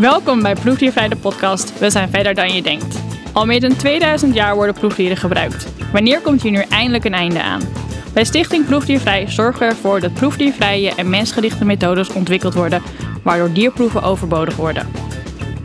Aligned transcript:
Welkom 0.00 0.42
bij 0.42 0.54
Proefdiervrij 0.54 1.08
de 1.08 1.16
podcast 1.16 1.78
We 1.78 1.90
zijn 1.90 2.10
verder 2.10 2.34
dan 2.34 2.54
je 2.54 2.62
denkt. 2.62 2.98
Al 3.32 3.46
meer 3.46 3.60
dan 3.60 3.76
2000 3.76 4.34
jaar 4.34 4.54
worden 4.54 4.74
proefdieren 4.74 5.16
gebruikt. 5.16 5.66
Wanneer 5.92 6.20
komt 6.20 6.42
hier 6.42 6.50
nu 6.50 6.64
eindelijk 6.68 7.04
een 7.04 7.14
einde 7.14 7.42
aan? 7.42 7.60
Bij 8.12 8.24
Stichting 8.24 8.66
Proefdiervrij 8.66 9.30
zorgen 9.30 9.60
we 9.60 9.74
ervoor 9.74 10.00
dat 10.00 10.14
proefdiervrije 10.14 10.94
en 10.94 11.10
mensgerichte 11.10 11.64
methodes 11.64 12.12
ontwikkeld 12.12 12.54
worden, 12.54 12.82
waardoor 13.22 13.52
dierproeven 13.52 14.02
overbodig 14.02 14.56
worden. 14.56 14.88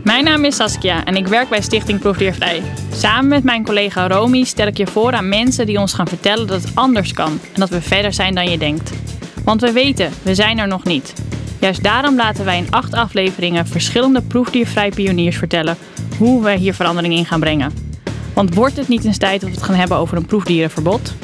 Mijn 0.04 0.24
naam 0.24 0.44
is 0.44 0.56
Saskia 0.56 1.04
en 1.04 1.16
ik 1.16 1.26
werk 1.26 1.48
bij 1.48 1.62
Stichting 1.62 2.00
Proefdiervrij. 2.00 2.62
Samen 2.92 3.28
met 3.28 3.44
mijn 3.44 3.64
collega 3.64 4.08
Romy 4.08 4.44
stel 4.44 4.66
ik 4.66 4.76
je 4.76 4.86
voor 4.86 5.12
aan 5.12 5.28
mensen 5.28 5.66
die 5.66 5.80
ons 5.80 5.92
gaan 5.92 6.08
vertellen 6.08 6.46
dat 6.46 6.62
het 6.62 6.74
anders 6.74 7.12
kan 7.12 7.40
en 7.52 7.60
dat 7.60 7.68
we 7.68 7.80
verder 7.80 8.12
zijn 8.12 8.34
dan 8.34 8.50
je 8.50 8.58
denkt. 8.58 8.92
Want 9.44 9.60
we 9.60 9.72
weten, 9.72 10.10
we 10.22 10.34
zijn 10.34 10.58
er 10.58 10.68
nog 10.68 10.84
niet. 10.84 11.12
Juist 11.62 11.82
daarom 11.82 12.16
laten 12.16 12.44
wij 12.44 12.58
in 12.58 12.70
acht 12.70 12.94
afleveringen 12.94 13.66
verschillende 13.66 14.22
proefdiervrij 14.22 14.90
pioniers 14.90 15.36
vertellen 15.36 15.76
hoe 16.18 16.42
wij 16.42 16.56
hier 16.56 16.74
verandering 16.74 17.14
in 17.14 17.24
gaan 17.24 17.40
brengen. 17.40 17.72
Want 18.34 18.54
wordt 18.54 18.76
het 18.76 18.88
niet 18.88 19.04
eens 19.04 19.18
tijd 19.18 19.40
dat 19.40 19.50
we 19.50 19.56
het 19.56 19.64
gaan 19.64 19.74
hebben 19.74 19.96
over 19.96 20.16
een 20.16 20.26
proefdierenverbod? 20.26 21.14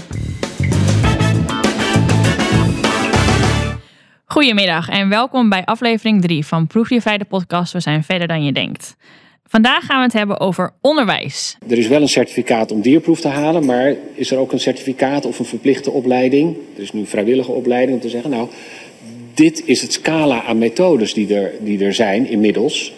Goedemiddag 4.24 4.88
en 4.88 5.08
welkom 5.08 5.48
bij 5.48 5.64
aflevering 5.64 6.22
3 6.22 6.46
van 6.46 6.66
Proefdiervrij 6.66 7.18
de 7.18 7.24
podcast 7.24 7.72
We 7.72 7.80
zijn 7.80 8.04
verder 8.04 8.26
dan 8.26 8.44
je 8.44 8.52
denkt. 8.52 8.96
Vandaag 9.44 9.84
gaan 9.84 9.98
we 9.98 10.04
het 10.04 10.12
hebben 10.12 10.40
over 10.40 10.72
onderwijs. 10.80 11.56
Er 11.68 11.78
is 11.78 11.88
wel 11.88 12.00
een 12.00 12.08
certificaat 12.08 12.72
om 12.72 12.80
dierproef 12.80 13.20
te 13.20 13.28
halen, 13.28 13.64
maar 13.64 13.94
is 14.14 14.30
er 14.30 14.38
ook 14.38 14.52
een 14.52 14.60
certificaat 14.60 15.24
of 15.24 15.38
een 15.38 15.44
verplichte 15.44 15.90
opleiding? 15.90 16.56
Er 16.76 16.82
is 16.82 16.92
nu 16.92 17.06
vrijwillige 17.06 17.50
opleiding 17.50 17.96
om 17.96 18.02
te 18.02 18.08
zeggen, 18.08 18.30
nou, 18.30 18.48
dit 19.38 19.66
is 19.66 19.82
het 19.82 19.92
scala 19.92 20.44
aan 20.44 20.58
methodes 20.58 21.14
die 21.14 21.34
er, 21.34 21.52
die 21.60 21.84
er 21.84 21.94
zijn 21.94 22.26
inmiddels, 22.26 22.92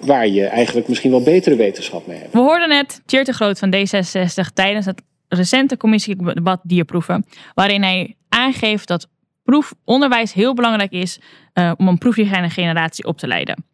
waar 0.00 0.28
je 0.28 0.44
eigenlijk 0.46 0.88
misschien 0.88 1.10
wel 1.10 1.22
betere 1.22 1.56
wetenschap 1.56 2.06
mee 2.06 2.18
hebt. 2.18 2.32
We 2.32 2.38
hoorden 2.38 2.68
net 2.68 3.02
Tjeerd 3.06 3.26
de 3.26 3.32
Groot 3.32 3.58
van 3.58 3.74
D66 3.74 4.52
tijdens 4.54 4.86
het 4.86 5.02
recente 5.28 5.76
commissiedebat 5.76 6.60
dierproeven, 6.62 7.24
waarin 7.54 7.82
hij 7.82 8.14
aangeeft 8.28 8.88
dat 8.88 9.08
proefonderwijs 9.44 10.32
heel 10.32 10.54
belangrijk 10.54 10.92
is 10.92 11.18
uh, 11.54 11.72
om 11.76 11.88
een 11.88 11.98
proefhygiëne 11.98 12.50
generatie 12.50 13.04
op 13.04 13.18
te 13.18 13.26
leiden. 13.26 13.64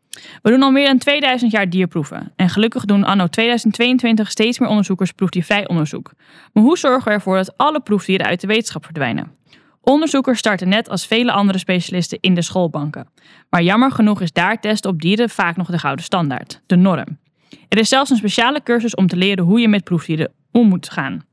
We 0.42 0.50
doen 0.50 0.62
al 0.62 0.70
meer 0.70 0.86
dan 0.86 0.98
2000 0.98 1.52
jaar 1.52 1.70
dierproeven. 1.70 2.32
En 2.36 2.48
gelukkig 2.48 2.84
doen 2.84 3.04
anno 3.04 3.26
2022 3.26 4.30
steeds 4.30 4.58
meer 4.58 4.68
onderzoekers 4.68 5.12
proefdiervrij 5.12 5.68
onderzoek. 5.68 6.12
Maar 6.52 6.62
hoe 6.62 6.78
zorgen 6.78 7.04
we 7.04 7.10
ervoor 7.10 7.36
dat 7.36 7.56
alle 7.56 7.80
proefdieren 7.80 8.26
uit 8.26 8.40
de 8.40 8.46
wetenschap 8.46 8.84
verdwijnen? 8.84 9.38
Onderzoekers 9.82 10.38
starten 10.38 10.68
net 10.68 10.88
als 10.88 11.06
vele 11.06 11.32
andere 11.32 11.58
specialisten 11.58 12.18
in 12.20 12.34
de 12.34 12.42
schoolbanken. 12.42 13.08
Maar 13.50 13.62
jammer 13.62 13.92
genoeg 13.92 14.20
is 14.20 14.32
daar 14.32 14.60
testen 14.60 14.90
op 14.90 15.00
dieren 15.00 15.30
vaak 15.30 15.56
nog 15.56 15.66
de 15.70 15.78
gouden 15.78 16.04
standaard, 16.04 16.60
de 16.66 16.76
norm. 16.76 17.18
Er 17.68 17.78
is 17.78 17.88
zelfs 17.88 18.10
een 18.10 18.16
speciale 18.16 18.62
cursus 18.62 18.94
om 18.94 19.06
te 19.06 19.16
leren 19.16 19.44
hoe 19.44 19.60
je 19.60 19.68
met 19.68 19.84
proefdieren 19.84 20.32
om 20.52 20.68
moet 20.68 20.90
gaan. 20.90 21.28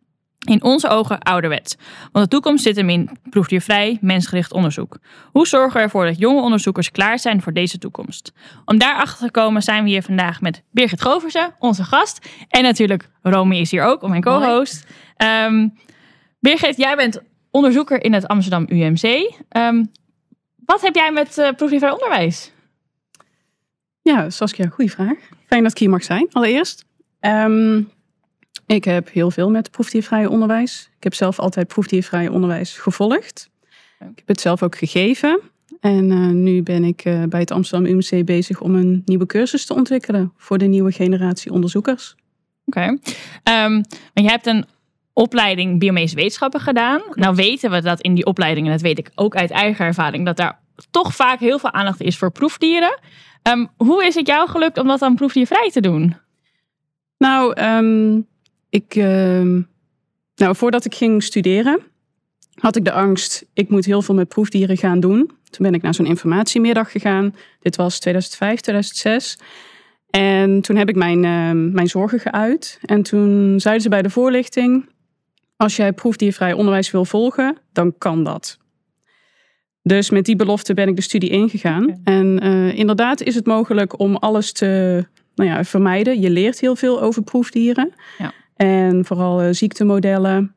In 0.48 0.64
onze 0.64 0.88
ogen 0.88 1.20
ouderwets, 1.20 1.76
want 2.12 2.26
de 2.26 2.32
toekomst 2.32 2.64
zit 2.64 2.76
hem 2.76 2.90
in 2.90 3.10
proefdiervrij, 3.30 3.98
mensgericht 4.02 4.54
onderzoek. 4.54 4.98
Hoe 5.32 5.48
zorgen 5.48 5.78
we 5.78 5.84
ervoor 5.84 6.06
dat 6.06 6.18
jonge 6.18 6.42
onderzoekers 6.42 6.92
klaar 6.92 7.20
zijn 7.20 7.42
voor 7.42 7.54
deze 7.54 7.78
toekomst? 7.78 8.32
Om 8.66 8.78
daarachter 8.78 9.26
te 9.26 9.32
komen 9.32 9.62
zijn 9.62 9.84
we 9.84 9.90
hier 9.90 10.04
vandaag 10.04 10.42
met 10.42 10.64
Birgit 10.72 11.02
Goversen, 11.02 11.56
onze 11.60 11.84
gast. 11.84 12.30
En 12.50 12.64
natuurlijk 12.64 13.10
Romy 13.22 13.58
is 13.58 13.72
hier 13.72 13.84
ook, 13.84 14.08
mijn 14.08 14.22
co-host. 14.22 14.88
Um, 15.46 15.74
Birgit, 16.40 16.78
jij 16.78 16.96
bent 16.96 17.22
onderzoeker 17.52 18.04
in 18.04 18.14
het 18.14 18.28
Amsterdam 18.28 18.66
UMC. 18.70 19.34
Ehm, 19.50 19.84
wat 20.66 20.82
heb 20.82 20.96
jij 20.96 21.12
met 21.12 21.38
uh, 21.38 21.50
proefdiervrij 21.52 21.92
onderwijs? 21.92 22.52
Ja, 24.02 24.30
Saskia, 24.30 24.68
goede 24.68 24.92
vraag. 24.92 25.18
Fijn 25.46 25.64
dat 25.64 25.72
ik 25.72 25.78
hier 25.78 25.90
mag 25.90 26.04
zijn, 26.04 26.28
allereerst. 26.32 26.86
Um, 27.20 27.90
ik 28.66 28.84
heb 28.84 29.12
heel 29.12 29.32
veel 29.32 29.50
met 29.50 29.72
proefdiervrij 29.72 30.26
onderwijs. 30.26 30.90
Ik 30.98 31.04
heb 31.04 31.14
zelf 31.14 31.40
altijd 31.40 31.68
proefdiervrij 31.68 32.28
onderwijs 32.28 32.78
gevolgd. 32.78 33.50
Ik 34.00 34.16
heb 34.16 34.28
het 34.28 34.42
zelf 34.42 34.64
ook 34.64 34.78
gegeven. 34.78 35.40
En 35.80 36.12
uh, 36.12 36.28
nu 36.28 36.64
ben 36.64 36.84
ik 36.84 37.06
uh, 37.06 37.24
bij 37.24 37.40
het 37.40 37.52
Amsterdam 37.52 37.92
UMC 37.92 38.26
bezig 38.26 38.62
om 38.62 38.76
een 38.76 39.02
nieuwe 39.06 39.26
cursus 39.26 39.66
te 39.66 39.74
ontwikkelen 39.74 40.34
voor 40.38 40.58
de 40.58 40.66
nieuwe 40.66 40.92
generatie 40.92 41.52
onderzoekers. 41.52 42.16
Oké. 42.66 42.80
Okay. 42.80 43.66
Um, 43.66 43.74
maar 44.14 44.24
je 44.24 44.30
hebt 44.30 44.46
een 44.46 44.66
opleiding 45.18 45.80
biomedische 45.80 46.16
wetenschappen 46.16 46.60
gedaan. 46.60 47.02
Nou 47.14 47.36
weten 47.36 47.72
we 47.72 47.82
dat 47.82 48.02
in 48.02 48.14
die 48.14 48.26
opleiding, 48.26 48.66
en 48.66 48.72
dat 48.72 48.82
weet 48.82 48.98
ik 48.98 49.12
ook 49.16 49.36
uit 49.36 49.52
eigen 49.52 49.86
ervaring, 49.86 50.26
dat 50.26 50.38
daar 50.38 50.60
toch 50.92 51.16
vaak 51.16 51.40
heel 51.40 51.60
veel 51.60 51.72
aandacht 51.72 52.02
is 52.02 52.18
voor 52.18 52.32
proefdieren. 52.32 53.00
Um, 53.44 53.70
hoe 53.78 54.06
is 54.06 54.16
het 54.16 54.28
jou 54.28 54.50
gelukt 54.50 54.78
om 54.78 54.88
dat 54.88 55.00
dan 55.00 55.16
proefdiervrij 55.16 55.70
te 55.70 55.82
doen? 55.82 56.16
Nou, 57.18 57.62
um, 57.62 58.28
ik, 58.70 58.96
uh, 58.96 59.62
nou, 60.36 60.56
voordat 60.56 60.86
ik 60.86 60.96
ging 60.96 61.24
studeren, 61.24 61.80
had 62.54 62.76
ik 62.76 62.86
de 62.86 62.92
angst, 62.92 63.46
ik 63.54 63.70
moet 63.70 63.86
heel 63.86 64.02
veel 64.02 64.16
met 64.16 64.28
proefdieren 64.28 64.78
gaan 64.78 65.00
doen. 65.00 65.32
Toen 65.50 65.66
ben 65.66 65.74
ik 65.74 65.82
naar 65.82 65.94
zo'n 65.94 66.06
informatiemiddag 66.06 66.92
gegaan. 66.92 67.36
Dit 67.60 67.76
was 67.76 68.00
2005, 68.00 68.60
2006. 68.60 69.40
En 70.10 70.62
toen 70.62 70.76
heb 70.76 70.90
ik 70.90 70.96
mijn, 70.96 71.24
uh, 71.24 71.72
mijn 71.74 71.88
zorgen 71.88 72.20
geuit. 72.20 72.80
En 72.86 73.04
toen 73.04 73.60
zeiden 73.60 73.84
ze 73.84 73.90
bij 73.90 74.02
de 74.02 74.10
voorlichting, 74.10 74.90
als 75.58 75.76
jij 75.76 75.94
proefdiervrij 75.94 76.54
onderwijs 76.54 76.92
wil 76.92 77.06
volgen, 77.06 77.58
dan 77.74 77.98
kan 77.98 78.24
dat. 78.24 78.58
Dus 79.82 80.10
met 80.10 80.26
die 80.26 80.36
belofte 80.36 80.74
ben 80.74 80.88
ik 80.88 80.96
de 80.96 81.02
studie 81.02 81.30
ingegaan. 81.30 81.84
Okay. 81.84 82.00
En 82.04 82.44
uh, 82.44 82.78
inderdaad 82.78 83.22
is 83.22 83.36
het 83.36 83.46
mogelijk 83.46 84.00
om 84.00 84.16
alles 84.16 84.52
te 84.52 85.06
nou 85.36 85.50
ja, 85.50 85.64
vermijden. 85.64 86.20
Je 86.22 86.30
leert 86.30 86.60
heel 86.60 86.76
veel 86.76 87.02
over 87.02 87.24
proefdieren. 87.24 87.94
Ja. 88.18 88.34
En 88.56 89.06
vooral 89.06 89.44
uh, 89.44 89.50
ziektemodellen. 89.52 90.56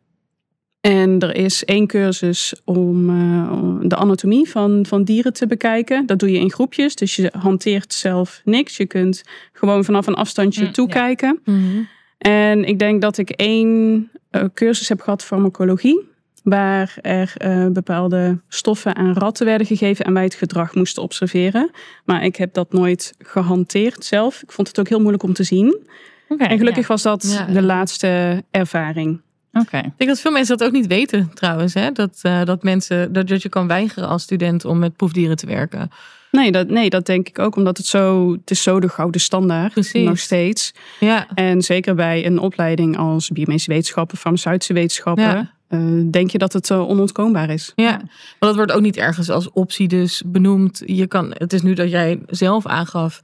En 0.81 1.19
er 1.19 1.37
is 1.37 1.65
één 1.65 1.87
cursus 1.87 2.55
om 2.65 3.11
uh, 3.11 3.79
de 3.83 3.97
anatomie 3.97 4.49
van, 4.49 4.87
van 4.87 5.05
dieren 5.05 5.33
te 5.33 5.47
bekijken. 5.47 6.07
Dat 6.07 6.19
doe 6.19 6.33
je 6.33 6.39
in 6.39 6.53
groepjes, 6.53 6.95
dus 6.95 7.17
je 7.17 7.33
hanteert 7.39 7.93
zelf 7.93 8.41
niks. 8.45 8.77
Je 8.77 8.87
kunt 8.87 9.23
gewoon 9.53 9.85
vanaf 9.85 10.07
een 10.07 10.15
afstandje 10.15 10.65
mm, 10.65 10.73
toekijken. 10.73 11.41
Ja. 11.45 11.53
Mm 11.53 11.71
-hmm. 11.71 11.89
En 12.21 12.65
ik 12.65 12.79
denk 12.79 13.01
dat 13.01 13.19
ik 13.19 13.31
één 13.31 14.11
uh, 14.31 14.45
cursus 14.55 14.89
heb 14.89 15.01
gehad 15.01 15.25
farmacologie. 15.25 16.09
Waar 16.43 16.97
er 17.01 17.35
uh, 17.45 17.67
bepaalde 17.67 18.41
stoffen 18.49 18.97
aan 18.97 19.13
ratten 19.13 19.47
werden 19.47 19.67
gegeven 19.67 20.05
en 20.05 20.15
wij 20.15 20.25
het 20.25 20.35
gedrag 20.35 20.75
moesten 20.75 21.03
observeren. 21.03 21.71
Maar 22.05 22.25
ik 22.25 22.37
heb 22.37 22.55
dat 22.55 22.73
nooit 22.73 23.15
gehanteerd 23.19 24.05
zelf. 24.05 24.43
Ik 24.43 24.53
vond 24.53 24.69
het 24.69 24.79
ook 24.81 24.89
heel 24.89 25.01
moeilijk 25.01 25.23
om 25.23 25.33
te 25.33 25.43
zien. 25.43 25.89
Okay, 26.29 26.49
en 26.49 26.59
gelukkig 26.59 26.83
ja. 26.83 26.89
was 26.89 27.03
dat 27.03 27.45
ja. 27.47 27.53
de 27.53 27.63
laatste 27.63 28.43
ervaring. 28.51 29.21
Okay. 29.53 29.81
Ik 29.81 29.93
denk 29.97 30.11
dat 30.11 30.21
veel 30.21 30.33
mensen 30.33 30.57
dat 30.57 30.67
ook 30.67 30.73
niet 30.73 30.87
weten 30.87 31.31
trouwens. 31.35 31.75
Hè? 31.75 31.93
Dat, 31.93 32.21
uh, 32.23 32.45
dat, 32.45 32.63
mensen, 32.63 33.13
dat, 33.13 33.29
dat 33.29 33.43
je 33.43 33.49
kan 33.49 33.67
weigeren 33.67 34.09
als 34.09 34.23
student 34.23 34.65
om 34.65 34.79
met 34.79 34.97
proefdieren 34.97 35.37
te 35.37 35.47
werken. 35.47 35.91
Nee 36.31 36.53
dat, 36.53 36.69
nee, 36.69 36.91
dat 36.91 37.07
denk 37.07 37.29
ik 37.29 37.39
ook. 37.39 37.57
Omdat 37.57 37.77
het 37.77 37.87
zo, 37.87 38.33
het 38.33 38.51
is 38.51 38.63
zo 38.63 38.81
de 38.81 38.89
gouden 38.89 39.21
standaard 39.21 39.73
Precies. 39.73 40.05
nog 40.05 40.19
steeds. 40.19 40.73
Ja. 41.01 41.27
En 41.35 41.63
zeker 41.63 41.95
bij 41.95 42.27
een 42.27 42.39
opleiding 42.39 42.99
als 42.99 43.29
biomedische 43.29 43.71
wetenschappen, 43.71 44.19
farmaceutische 44.19 44.73
wetenschappen. 44.73 45.25
Ja. 45.25 45.53
Uh, 45.69 46.11
denk 46.11 46.31
je 46.31 46.39
dat 46.39 46.53
het 46.53 46.71
uh, 46.71 46.89
onontkoombaar 46.89 47.51
is. 47.51 47.73
Ja, 47.75 47.97
maar 48.01 48.49
dat 48.49 48.55
wordt 48.55 48.73
ook 48.73 48.81
niet 48.81 48.97
ergens 48.97 49.31
als 49.31 49.51
optie 49.51 49.89
dus 49.89 50.23
benoemd. 50.27 50.83
Je 50.87 51.07
kan, 51.07 51.35
het 51.35 51.53
is 51.53 51.63
nu 51.63 51.75
dat 51.75 51.91
jij 51.91 52.21
zelf 52.27 52.67
aangaf 52.67 53.21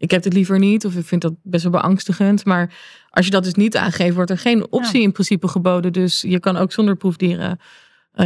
ik 0.00 0.10
heb 0.10 0.24
het 0.24 0.32
liever 0.32 0.58
niet 0.58 0.84
of 0.84 0.94
ik 0.94 1.04
vind 1.04 1.22
dat 1.22 1.34
best 1.42 1.62
wel 1.62 1.72
beangstigend. 1.72 2.44
Maar 2.44 2.74
als 3.10 3.24
je 3.24 3.30
dat 3.30 3.44
dus 3.44 3.54
niet 3.54 3.76
aangeeft, 3.76 4.14
wordt 4.14 4.30
er 4.30 4.38
geen 4.38 4.72
optie 4.72 4.98
ja. 4.98 5.04
in 5.04 5.12
principe 5.12 5.48
geboden. 5.48 5.92
Dus 5.92 6.20
je 6.20 6.40
kan 6.40 6.56
ook 6.56 6.72
zonder 6.72 6.96
proefdieren 6.96 7.60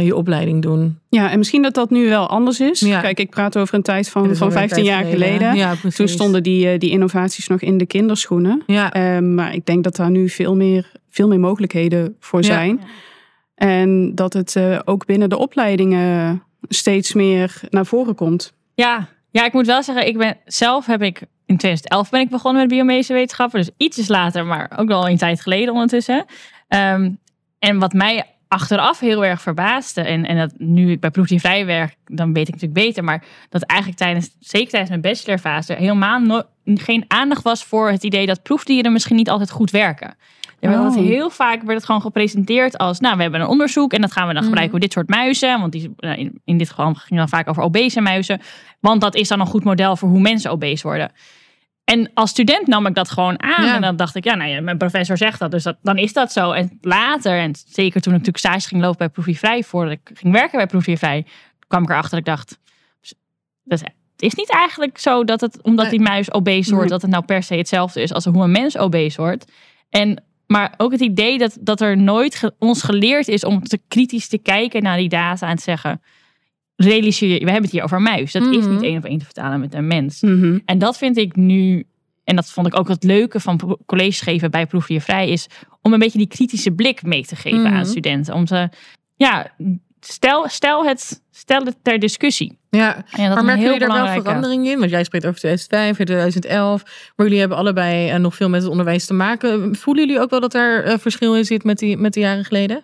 je 0.03 0.15
opleiding 0.15 0.61
doen. 0.61 0.99
Ja, 1.09 1.31
en 1.31 1.37
misschien 1.37 1.61
dat 1.61 1.73
dat 1.73 1.89
nu 1.89 2.09
wel 2.09 2.27
anders 2.27 2.59
is. 2.59 2.79
Ja. 2.79 3.01
Kijk, 3.01 3.19
ik 3.19 3.29
praat 3.29 3.57
over 3.57 3.75
een 3.75 3.81
tijd 3.81 4.09
van, 4.09 4.35
van 4.35 4.51
15 4.51 4.83
jaar 4.83 5.03
geleden. 5.03 5.55
Ja, 5.55 5.75
Toen 5.95 6.07
stonden 6.07 6.43
die, 6.43 6.73
uh, 6.73 6.79
die 6.79 6.89
innovaties 6.89 7.47
nog 7.47 7.61
in 7.61 7.77
de 7.77 7.85
kinderschoenen. 7.85 8.63
Ja. 8.65 9.17
Uh, 9.17 9.19
maar 9.19 9.53
ik 9.53 9.65
denk 9.65 9.83
dat 9.83 9.95
daar 9.95 10.09
nu 10.09 10.29
veel 10.29 10.55
meer, 10.55 10.91
veel 11.09 11.27
meer 11.27 11.39
mogelijkheden 11.39 12.15
voor 12.19 12.43
zijn. 12.43 12.81
En 13.55 14.15
dat 14.15 14.33
het 14.33 14.55
uh, 14.55 14.79
ook 14.85 15.05
binnen 15.05 15.29
de 15.29 15.37
opleidingen 15.37 16.43
steeds 16.69 17.13
meer 17.13 17.61
naar 17.69 17.85
voren 17.85 18.15
komt. 18.15 18.53
Ja, 18.73 19.07
ja, 19.31 19.45
ik 19.45 19.53
moet 19.53 19.65
wel 19.65 19.83
zeggen, 19.83 20.07
ik 20.07 20.17
ben 20.17 20.37
zelf 20.45 20.85
heb 20.85 21.01
ik 21.01 21.21
in 21.45 21.57
2011 21.57 22.09
ben 22.09 22.21
ik 22.21 22.29
begonnen 22.29 22.61
met 22.61 22.71
biomedische 22.71 23.13
wetenschappen. 23.13 23.59
Dus 23.59 23.69
ietsjes 23.77 24.07
later, 24.07 24.45
maar 24.45 24.71
ook 24.77 24.89
al 24.89 25.09
een 25.09 25.17
tijd 25.17 25.41
geleden 25.41 25.73
ondertussen. 25.73 26.25
Um, 26.69 27.19
en 27.59 27.79
wat 27.79 27.93
mij 27.93 28.25
achteraf 28.55 28.99
heel 28.99 29.25
erg 29.25 29.41
verbaasde. 29.41 30.01
En, 30.01 30.25
en 30.25 30.37
dat 30.37 30.53
nu 30.57 30.91
ik 30.91 30.99
bij 30.99 31.11
proefdiervrij 31.11 31.65
werk, 31.65 31.95
dan 32.05 32.33
weet 32.33 32.47
ik 32.47 32.53
natuurlijk 32.53 32.85
beter. 32.85 33.03
Maar 33.03 33.23
dat 33.49 33.61
eigenlijk 33.61 33.99
tijdens, 33.99 34.29
zeker 34.39 34.69
tijdens 34.69 34.89
mijn 34.89 35.01
bachelorfase, 35.01 35.73
helemaal 35.73 36.19
no, 36.19 36.41
geen 36.65 37.05
aandacht 37.07 37.43
was 37.43 37.63
voor 37.63 37.89
het 37.89 38.03
idee 38.03 38.25
dat 38.25 38.43
proefdieren 38.43 38.91
misschien 38.91 39.15
niet 39.15 39.29
altijd 39.29 39.51
goed 39.51 39.71
werken. 39.71 40.15
Er 40.59 40.69
werd 40.69 40.81
oh. 40.81 40.95
heel 40.95 41.29
vaak 41.29 41.61
werd 41.61 41.77
het 41.77 41.85
gewoon 41.85 42.01
gepresenteerd 42.01 42.77
als, 42.77 42.99
nou, 42.99 43.15
we 43.15 43.21
hebben 43.21 43.41
een 43.41 43.47
onderzoek 43.47 43.93
en 43.93 44.01
dat 44.01 44.11
gaan 44.11 44.27
we 44.27 44.33
dan 44.33 44.43
gebruiken 44.43 44.71
voor 44.71 44.79
dit 44.79 44.93
soort 44.93 45.09
muizen. 45.09 45.59
Want 45.59 45.71
die, 45.71 45.93
in, 45.97 46.41
in 46.45 46.57
dit 46.57 46.69
geval 46.69 46.93
ging 46.93 47.19
dan 47.19 47.29
vaak 47.29 47.49
over 47.49 47.63
obese 47.63 48.01
muizen. 48.01 48.41
Want 48.79 49.01
dat 49.01 49.15
is 49.15 49.27
dan 49.27 49.39
een 49.39 49.45
goed 49.45 49.63
model 49.63 49.95
voor 49.95 50.09
hoe 50.09 50.19
mensen 50.19 50.51
obese 50.51 50.87
worden. 50.87 51.11
En 51.85 52.11
als 52.13 52.29
student 52.29 52.67
nam 52.67 52.85
ik 52.85 52.95
dat 52.95 53.11
gewoon 53.11 53.43
aan. 53.43 53.65
Ja. 53.65 53.75
En 53.75 53.81
dan 53.81 53.95
dacht 53.95 54.15
ik, 54.15 54.23
ja, 54.23 54.35
nou 54.35 54.49
ja, 54.49 54.61
mijn 54.61 54.77
professor 54.77 55.17
zegt 55.17 55.39
dat, 55.39 55.51
dus 55.51 55.63
dat, 55.63 55.77
dan 55.81 55.97
is 55.97 56.13
dat 56.13 56.31
zo. 56.31 56.51
En 56.51 56.77
later, 56.81 57.39
en 57.39 57.51
zeker 57.67 58.01
toen 58.01 58.13
ik 58.13 58.19
natuurlijk 58.19 58.45
stage 58.45 58.67
ging 58.67 58.81
lopen 58.81 58.97
bij 58.97 59.09
Proefvrij, 59.09 59.63
voordat 59.63 59.93
ik 59.93 60.11
ging 60.13 60.33
werken 60.33 60.57
bij 60.57 60.67
Proefvrij, 60.67 61.25
kwam 61.67 61.83
ik 61.83 61.89
erachter 61.89 62.09
dat 62.09 62.19
ik 62.19 62.25
dacht, 62.25 62.59
dat 63.63 63.79
het 63.79 64.23
is 64.23 64.33
niet 64.33 64.49
eigenlijk 64.49 64.97
zo 64.97 65.23
dat 65.23 65.41
het, 65.41 65.61
omdat 65.61 65.89
die 65.89 65.99
muis 66.01 66.31
obese 66.31 66.75
wordt, 66.75 66.89
dat 66.89 67.01
het 67.01 67.11
nou 67.11 67.25
per 67.25 67.43
se 67.43 67.55
hetzelfde 67.55 68.01
is 68.01 68.13
als 68.13 68.25
hoe 68.25 68.43
een 68.43 68.51
mens 68.51 68.77
obese 68.77 69.21
wordt. 69.21 69.51
En, 69.89 70.23
maar 70.47 70.73
ook 70.77 70.91
het 70.91 71.01
idee 71.01 71.37
dat, 71.37 71.57
dat 71.59 71.81
er 71.81 71.97
nooit 71.97 72.35
ge- 72.35 72.53
ons 72.59 72.81
geleerd 72.83 73.27
is 73.27 73.43
om 73.43 73.63
te 73.63 73.79
kritisch 73.87 74.27
te 74.27 74.37
kijken 74.37 74.83
naar 74.83 74.97
die 74.97 75.09
data 75.09 75.49
en 75.49 75.55
te 75.55 75.63
zeggen, 75.63 76.01
realiseer 76.75 77.29
je, 77.29 77.39
we 77.39 77.45
hebben 77.45 77.61
het 77.63 77.71
hier 77.71 77.83
over 77.83 77.97
een 77.97 78.03
muis. 78.03 78.31
Dat 78.31 78.45
is 78.47 78.65
niet 78.65 78.81
één 78.81 78.97
op 78.97 79.05
één 79.05 79.17
te 79.19 79.25
vertalen 79.25 79.59
met 79.59 79.73
een 79.73 79.87
mens. 79.87 80.21
Mhm. 80.21 80.59
En 80.65 80.77
dat 80.77 80.97
vind 80.97 81.17
ik 81.17 81.35
nu, 81.35 81.83
en 82.23 82.35
dat 82.35 82.49
vond 82.51 82.67
ik 82.67 82.77
ook 82.79 82.87
het 82.87 83.03
leuke 83.03 83.39
van 83.39 83.57
pro- 83.57 83.77
college 83.85 84.23
geven 84.23 84.51
bij 84.51 84.65
Proefdiervrij, 84.65 85.29
is 85.29 85.47
om 85.81 85.93
een 85.93 85.99
beetje 85.99 86.17
die 86.17 86.27
kritische 86.27 86.71
blik 86.71 87.03
mee 87.03 87.25
te 87.25 87.35
geven 87.35 87.61
Mhm. 87.61 87.73
aan 87.73 87.85
studenten. 87.85 88.33
Om 88.33 88.47
ze, 88.47 88.69
ja, 89.15 89.51
stel, 89.99 90.47
stel, 90.49 90.85
het, 90.85 91.21
stel 91.31 91.63
het 91.65 91.75
ter 91.81 91.99
discussie. 91.99 92.57
Ja, 92.69 93.05
maar 93.17 93.45
merken 93.45 93.63
jullie 93.63 93.79
daar 93.79 94.03
wel 94.03 94.21
verandering 94.21 94.67
in? 94.67 94.79
Want 94.79 94.91
jij 94.91 95.03
spreekt 95.03 95.25
over 95.25 95.39
2005, 95.39 95.95
2011. 96.05 96.83
Maar 97.15 97.25
jullie 97.25 97.39
hebben 97.39 97.57
allebei 97.57 98.09
eh, 98.09 98.19
nog 98.19 98.35
veel 98.35 98.49
met 98.49 98.61
het 98.61 98.69
onderwijs 98.71 99.05
te 99.05 99.13
maken. 99.13 99.75
Voelen 99.75 100.05
jullie 100.05 100.21
ook 100.21 100.29
wel 100.29 100.39
dat 100.39 100.53
er 100.53 100.83
eh, 100.83 100.97
verschil 100.97 101.35
in 101.35 101.45
zit 101.45 101.63
met 101.63 101.77
die, 101.77 101.97
met 101.97 102.13
de 102.13 102.19
jaren 102.19 102.45
geleden? 102.45 102.83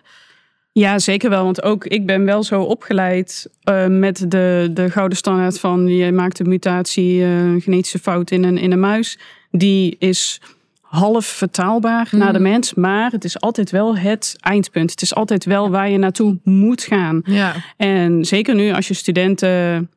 Ja, 0.72 0.98
zeker 0.98 1.30
wel. 1.30 1.44
Want 1.44 1.62
ook 1.62 1.84
ik 1.84 2.06
ben 2.06 2.24
wel 2.24 2.42
zo 2.42 2.62
opgeleid 2.62 3.48
eh, 3.62 3.86
met 3.86 4.30
de, 4.30 4.70
de 4.72 4.90
gouden 4.90 5.18
standaard 5.18 5.60
van 5.60 5.86
je 5.86 6.12
maakt 6.12 6.38
een 6.38 6.48
mutatie, 6.48 7.22
eh, 7.22 7.38
een 7.44 7.60
genetische 7.60 7.98
fout 7.98 8.30
in 8.30 8.44
een, 8.44 8.58
in 8.58 8.72
een 8.72 8.80
muis. 8.80 9.18
Die 9.50 9.96
is 9.98 10.40
half 10.80 11.26
vertaalbaar 11.26 12.08
naar 12.10 12.32
de 12.32 12.38
Mhm. 12.38 12.48
mens, 12.50 12.74
maar 12.74 13.10
het 13.10 13.24
is 13.24 13.40
altijd 13.40 13.70
wel 13.70 13.96
het 13.96 14.36
eindpunt. 14.40 14.90
Het 14.90 15.02
is 15.02 15.14
altijd 15.14 15.44
wel 15.44 15.70
waar 15.70 15.90
je 15.90 15.98
naartoe 15.98 16.38
moet 16.44 16.82
gaan. 16.82 17.20
Ja. 17.24 17.54
En 17.76 18.24
zeker 18.24 18.54
nu 18.54 18.72
als 18.72 18.88
je 18.88 18.94
studenten 18.94 19.90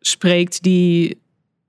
spreekt 0.00 0.62
die, 0.62 1.20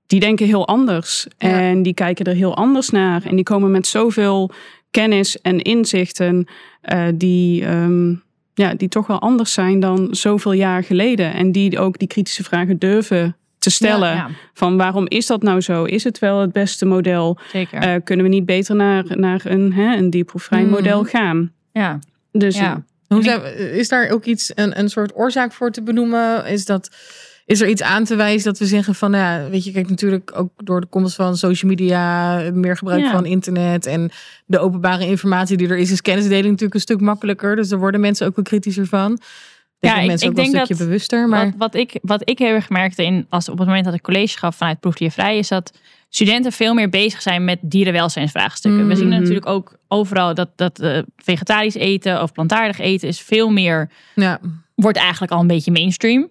die 0.06 0.20
denken 0.20 0.46
heel 0.46 0.66
anders. 0.66 1.26
Ja. 1.38 1.48
En 1.60 1.82
die 1.82 1.94
kijken 1.94 2.24
er 2.24 2.34
heel 2.34 2.56
anders 2.56 2.90
naar. 2.90 3.24
En 3.24 3.34
die 3.36 3.44
komen 3.44 3.70
met 3.70 3.86
zoveel 3.86 4.50
kennis 4.90 5.40
en 5.40 5.60
inzichten 5.62 6.46
eh, 6.80 7.04
die, 7.14 7.64
ehm, 7.64 8.14
ja, 8.54 8.74
die 8.74 8.88
toch 8.88 9.06
wel 9.06 9.20
anders 9.20 9.52
zijn 9.52 9.80
dan 9.80 10.08
zoveel 10.10 10.52
jaar 10.52 10.84
geleden. 10.84 11.32
En 11.34 11.52
die 11.52 11.78
ook 11.78 11.98
die 11.98 12.08
kritische 12.08 12.44
vragen 12.44 12.78
durven 12.78 13.36
te 13.58 13.70
stellen. 13.70 14.08
Ja, 14.08 14.14
ja, 14.14 14.28
Van 14.54 14.76
waarom 14.76 15.04
is 15.08 15.26
dat 15.26 15.42
nou 15.42 15.60
zo? 15.60 15.84
Is 15.84 16.04
het 16.04 16.18
wel 16.18 16.40
het 16.40 16.52
beste 16.52 16.86
model? 16.86 17.38
zeker. 17.52 17.78
Eh, 17.80 17.94
kunnen 18.04 18.24
we 18.26 18.30
niet 18.32 18.46
beter 18.46 18.76
naar, 18.76 19.04
naar 19.08 19.40
een, 19.44 19.72
hè, 19.72 19.96
een 19.96 20.10
dierproefvrij 20.10 20.62
Mhm. 20.62 20.70
model 20.70 21.04
gaan? 21.04 21.52
ja, 21.72 21.98
Dus 22.32 22.56
ja. 22.58 22.84
Hoe 23.08 23.22
zijn, 23.22 23.58
is 23.74 23.88
daar 23.88 24.08
ook 24.10 24.24
iets, 24.24 24.52
een, 24.54 24.78
een 24.78 24.88
soort 24.88 25.16
oorzaak 25.16 25.52
voor 25.52 25.70
te 25.70 25.82
benoemen? 25.82 26.46
Is, 26.46 26.64
dat, 26.64 26.90
is 27.46 27.60
er 27.60 27.68
iets 27.68 27.82
aan 27.82 28.04
te 28.04 28.16
wijzen 28.16 28.44
dat 28.44 28.58
we 28.58 28.66
zeggen 28.66 28.94
van, 28.94 29.10
nou 29.10 29.22
ja, 29.42 29.50
weet 29.50 29.64
je, 29.64 29.72
kijk 29.72 29.88
natuurlijk 29.88 30.32
ook 30.34 30.50
door 30.56 30.80
de 30.80 30.86
komst 30.86 31.14
van 31.14 31.36
social 31.36 31.70
media, 31.70 32.34
meer 32.54 32.76
gebruik 32.76 33.02
Ja. 33.04 33.10
van 33.10 33.24
internet 33.26 33.86
en 33.86 34.10
de 34.46 34.58
openbare 34.58 35.06
informatie 35.06 35.56
die 35.56 35.68
er 35.68 35.76
is, 35.78 35.90
is 35.90 36.02
kennisdeling 36.02 36.44
natuurlijk 36.46 36.74
een 36.74 36.80
stuk 36.80 37.00
makkelijker. 37.00 37.56
Dus 37.56 37.68
daar 37.68 37.78
worden 37.78 38.00
mensen 38.00 38.26
ook 38.26 38.34
wel 38.36 38.44
kritischer 38.44 38.86
van. 38.86 39.20
Denk 39.78 39.94
Ja, 39.94 40.00
ik- 40.00 40.06
mensen 40.06 40.26
ik 40.26 40.30
ook 40.32 40.36
wel 40.36 40.44
een 40.46 40.52
denk 40.52 40.64
stukje 40.64 40.82
dat- 40.84 40.92
bewuster, 40.92 41.28
maar 41.28 41.44
Wat, 41.44 41.54
wat, 41.58 41.74
ik, 41.74 41.98
wat 42.02 42.28
ik 42.30 42.38
heel 42.38 42.48
erg 42.54 42.68
merkte 42.68 43.04
in, 43.04 43.26
als, 43.28 43.48
op 43.48 43.58
het 43.58 43.66
moment 43.66 43.84
dat 43.84 43.94
ik 43.94 44.02
college 44.02 44.38
gaf 44.38 44.56
vanuit 44.56 44.80
Proefdiervrij, 44.80 45.38
is 45.38 45.48
dat 45.48 45.78
studenten 46.08 46.52
veel 46.52 46.74
meer 46.74 46.88
bezig 46.88 47.22
zijn 47.22 47.44
met 47.44 47.58
dierenwelzijnsvraagstukken. 47.62 48.86
We 48.88 48.96
zien 48.96 49.08
Mhm. 49.08 49.18
natuurlijk 49.18 49.46
ook 49.46 49.76
overal 49.88 50.34
dat, 50.34 50.48
dat 50.56 50.78
eh, 50.80 50.98
vegetarisch 51.16 51.74
eten 51.74 52.22
of 52.22 52.32
plantaardig 52.32 52.78
eten 52.78 53.08
is 53.08 53.20
veel 53.20 53.50
meer 53.50 53.90
ja. 54.14 54.40
wordt 54.74 54.98
eigenlijk 54.98 55.32
al 55.32 55.40
een 55.40 55.46
beetje 55.46 55.72
mainstream. 55.72 56.30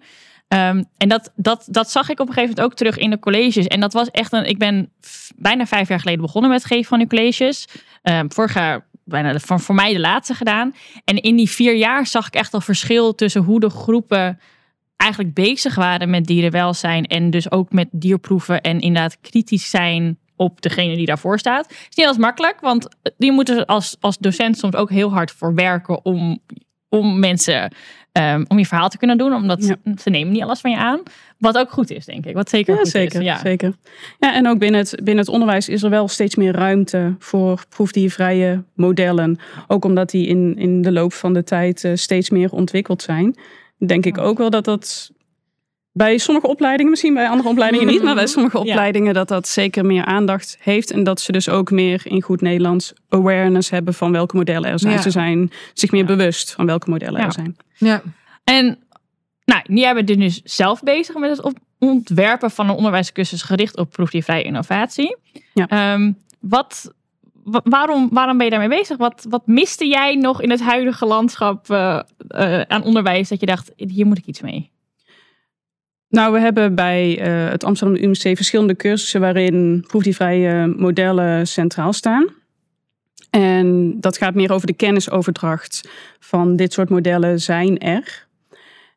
Ehm, 0.52 0.82
en 0.96 1.08
dat, 1.08 1.32
dat, 1.36 1.66
dat 1.70 1.90
zag 1.90 2.08
ik 2.08 2.20
op 2.20 2.28
een 2.28 2.32
gegeven 2.32 2.54
moment 2.54 2.72
ook 2.72 2.78
terug 2.78 2.98
in 2.98 3.10
de 3.10 3.18
colleges. 3.18 3.66
En 3.66 3.80
dat 3.80 3.92
was 3.92 4.10
echt 4.10 4.32
een. 4.32 4.44
Ik 4.44 4.58
ben 4.58 4.92
bijna 5.36 5.66
vijf 5.66 5.88
jaar 5.88 6.00
geleden 6.00 6.20
begonnen 6.20 6.50
met 6.50 6.62
het 6.62 6.72
geven 6.72 6.84
van 6.84 6.98
die 6.98 7.06
colleges. 7.06 7.68
Ehm, 8.02 8.28
vorig 8.28 8.54
jaar 8.54 8.86
bijna 9.04 9.32
de, 9.32 9.40
voor, 9.40 9.60
voor 9.60 9.74
mij 9.74 9.92
de 9.92 10.00
laatste 10.00 10.34
gedaan. 10.34 10.74
En 11.04 11.22
in 11.22 11.36
die 11.36 11.50
vier 11.50 11.74
jaar 11.76 12.06
zag 12.06 12.26
ik 12.26 12.34
echt 12.34 12.54
al 12.54 12.60
verschil 12.60 13.14
tussen 13.14 13.42
hoe 13.42 13.60
de 13.60 13.70
groepen 13.70 14.40
eigenlijk 14.96 15.34
bezig 15.34 15.74
waren 15.74 16.10
met 16.10 16.24
dierenwelzijn. 16.24 17.06
En 17.06 17.30
dus 17.30 17.50
ook 17.50 17.72
met 17.72 17.88
dierproeven. 17.90 18.60
En 18.60 18.80
inderdaad 18.80 19.20
kritisch 19.20 19.70
zijn 19.70 20.18
op 20.36 20.62
degene 20.62 20.96
die 20.96 21.06
daarvoor 21.06 21.38
staat. 21.38 21.68
Het 21.68 21.86
is 21.90 21.96
niet 21.96 22.06
als 22.06 22.16
makkelijk, 22.16 22.60
want 22.60 22.88
die 23.16 23.32
moeten 23.32 23.66
als, 23.66 23.96
als 24.00 24.18
docent 24.18 24.58
soms 24.58 24.74
ook 24.74 24.90
heel 24.90 25.12
hard 25.12 25.30
voor 25.30 25.54
werken 25.54 26.04
om, 26.04 26.38
om 26.88 27.18
mensen 27.18 27.72
Ehm, 28.12 28.44
om 28.48 28.58
je 28.58 28.66
verhaal 28.66 28.88
te 28.88 28.98
kunnen 28.98 29.18
doen, 29.18 29.32
omdat 29.34 29.64
Ja. 29.64 29.76
ze 30.02 30.10
nemen 30.10 30.32
niet 30.32 30.42
alles 30.42 30.60
van 30.60 30.70
je 30.70 30.76
aan. 30.76 31.02
Wat 31.38 31.58
ook 31.58 31.70
goed 31.70 31.90
is, 31.90 32.04
denk 32.04 32.26
ik. 32.26 32.34
Wat 32.34 32.48
zeker 32.48 32.72
Ja, 32.72 32.78
goed 32.80 32.88
zeker, 32.88 33.20
is. 33.20 33.26
Ja. 33.26 33.38
zeker. 33.38 33.74
Ja, 34.18 34.34
en 34.34 34.48
ook 34.48 34.58
binnen 34.58 34.80
het, 34.80 34.90
binnen 34.96 35.24
het 35.24 35.28
onderwijs 35.28 35.68
is 35.68 35.82
er 35.82 35.90
wel 35.90 36.08
steeds 36.08 36.36
meer 36.36 36.52
ruimte 36.52 37.14
voor 37.18 37.64
proefdiervrije 37.68 38.64
modellen. 38.74 39.38
Ook 39.66 39.84
omdat 39.84 40.10
die 40.10 40.26
in, 40.26 40.58
in 40.58 40.82
de 40.82 40.92
loop 40.92 41.12
van 41.12 41.32
de 41.32 41.44
tijd 41.44 41.84
eh, 41.84 41.92
steeds 41.94 42.30
meer 42.30 42.50
ontwikkeld 42.52 43.02
zijn. 43.02 43.36
Denk 43.86 44.06
ik 44.06 44.18
ook 44.18 44.38
wel 44.38 44.50
dat 44.50 44.64
dat 44.64 45.10
bij 45.92 46.18
sommige 46.18 46.46
opleidingen, 46.46 46.90
misschien 46.90 47.14
bij 47.14 47.28
andere 47.28 47.48
opleidingen 47.48 47.86
niet, 47.86 48.02
maar 48.02 48.14
bij 48.14 48.26
sommige 48.26 48.56
Ja. 48.56 48.62
opleidingen 48.62 49.14
dat 49.14 49.28
dat 49.28 49.48
zeker 49.48 49.84
meer 49.86 50.04
aandacht 50.04 50.56
heeft. 50.60 50.90
En 50.90 51.04
dat 51.04 51.20
ze 51.20 51.32
dus 51.32 51.48
ook 51.48 51.70
meer 51.70 52.00
in 52.04 52.22
goed 52.22 52.40
Nederlands 52.40 52.92
awareness 53.08 53.70
hebben 53.70 53.94
van 53.94 54.12
welke 54.12 54.36
modellen 54.36 54.70
er 54.70 54.78
zijn. 54.78 54.92
Ja. 54.94 55.00
Ze 55.02 55.10
zijn 55.10 55.50
zich 55.74 55.90
meer 55.90 56.00
Ja. 56.00 56.06
bewust 56.06 56.52
van 56.52 56.66
welke 56.66 56.90
modellen 56.90 57.20
Ja. 57.20 57.26
er 57.26 57.32
zijn. 57.32 57.56
Ja. 57.76 58.02
En 58.44 58.78
nou, 59.44 59.60
jij 59.66 59.94
bent 59.94 60.06
dus 60.06 60.40
zelf 60.44 60.82
bezig 60.82 61.16
met 61.16 61.30
het 61.36 61.52
ontwerpen 61.78 62.50
van 62.50 62.68
een 62.68 62.74
onderwijscursus 62.76 63.42
gericht 63.42 63.76
op 63.76 63.90
proefdiervrije 63.90 64.42
innovatie. 64.44 65.16
Ja. 65.54 65.66
Ehm, 65.68 66.12
wat, 66.40 66.92
wa- 67.44 67.60
waarom, 67.64 68.08
waarom 68.12 68.36
ben 68.36 68.44
je 68.44 68.50
daarmee 68.52 68.78
bezig? 68.78 68.96
Wat, 68.96 69.26
wat 69.28 69.46
miste 69.46 69.86
jij 69.86 70.14
nog 70.14 70.42
in 70.42 70.50
het 70.50 70.60
huidige 70.62 71.06
landschap 71.06 71.70
eh, 71.70 72.00
eh, 72.28 72.60
aan 72.60 72.82
onderwijs 72.82 73.28
dat 73.28 73.40
je 73.40 73.46
dacht, 73.46 73.72
hier 73.76 74.06
moet 74.06 74.18
ik 74.18 74.26
iets 74.26 74.40
mee? 74.40 74.70
Nou, 76.12 76.32
we 76.32 76.40
hebben 76.40 76.74
bij 76.74 77.18
eh, 77.18 77.50
het 77.50 77.64
Amsterdam 77.64 77.96
UMC 77.96 78.36
verschillende 78.36 78.76
cursussen 78.76 79.20
waarin 79.20 79.84
proefdiervrije 79.86 80.74
modellen 80.76 81.46
centraal 81.46 81.92
staan. 81.92 82.26
En 83.30 83.96
dat 84.00 84.16
gaat 84.16 84.34
meer 84.34 84.52
over 84.52 84.66
de 84.66 84.72
kennisoverdracht 84.72 85.88
van 86.20 86.56
dit 86.56 86.72
soort 86.72 86.88
modellen 86.88 87.40
zijn 87.40 87.78
er. 87.78 88.26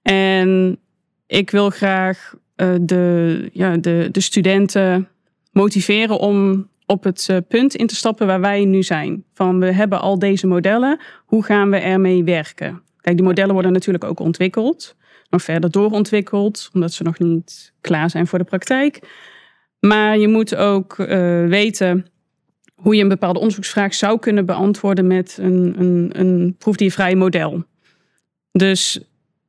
En 0.01 0.79
ik 1.27 1.50
wil 1.50 1.69
graag 1.69 2.34
eh, 2.55 2.74
de, 2.81 3.50
ja, 3.53 3.77
de, 3.77 4.10
de 4.12 4.22
studenten 4.22 5.07
motiveren 5.51 6.19
om 6.19 6.67
op 6.86 7.03
het 7.03 7.29
eh, 7.29 7.38
punt 7.48 7.75
in 7.75 7.88
te 7.88 7.95
stappen 7.95 8.27
waar 8.27 8.41
wij 8.41 8.65
nu 8.65 8.84
zijn. 8.84 9.24
Van 9.34 9.60
we 9.60 9.72
hebben 9.72 10.01
al 10.01 10.19
deze 10.19 10.48
modellen, 10.48 11.00
hoe 11.25 11.43
gaan 11.43 11.69
we 11.69 11.77
ermee 11.77 12.24
werken? 12.24 12.81
Kijk, 13.01 13.15
die 13.15 13.25
modellen 13.25 13.53
worden 13.53 13.72
natuurlijk 13.74 14.03
ook 14.03 14.19
ontwikkeld 14.19 14.95
verder 15.39 15.72
doorontwikkeld, 15.72 16.70
omdat 16.74 16.94
ze 16.94 17.04
nog 17.04 17.20
niet 17.20 17.74
klaar 17.82 18.10
zijn 18.10 18.27
voor 18.27 18.39
de 18.39 18.46
praktijk. 18.46 19.00
Maar 19.80 20.18
je 20.18 20.27
moet 20.27 20.56
ook 20.56 21.00
eh, 21.00 21.46
weten 21.46 22.06
hoe 22.75 22.96
je 22.96 23.01
een 23.01 23.08
bepaalde 23.08 23.39
onderzoeksvraag 23.39 23.94
zou 23.94 24.20
kunnen 24.20 24.46
beantwoorden 24.46 25.08
met 25.08 25.38
een, 25.42 25.75
een, 25.77 26.10
een 26.13 26.56
proefdiervrij 26.58 27.15
model. 27.15 27.63
Dus 28.51 29.00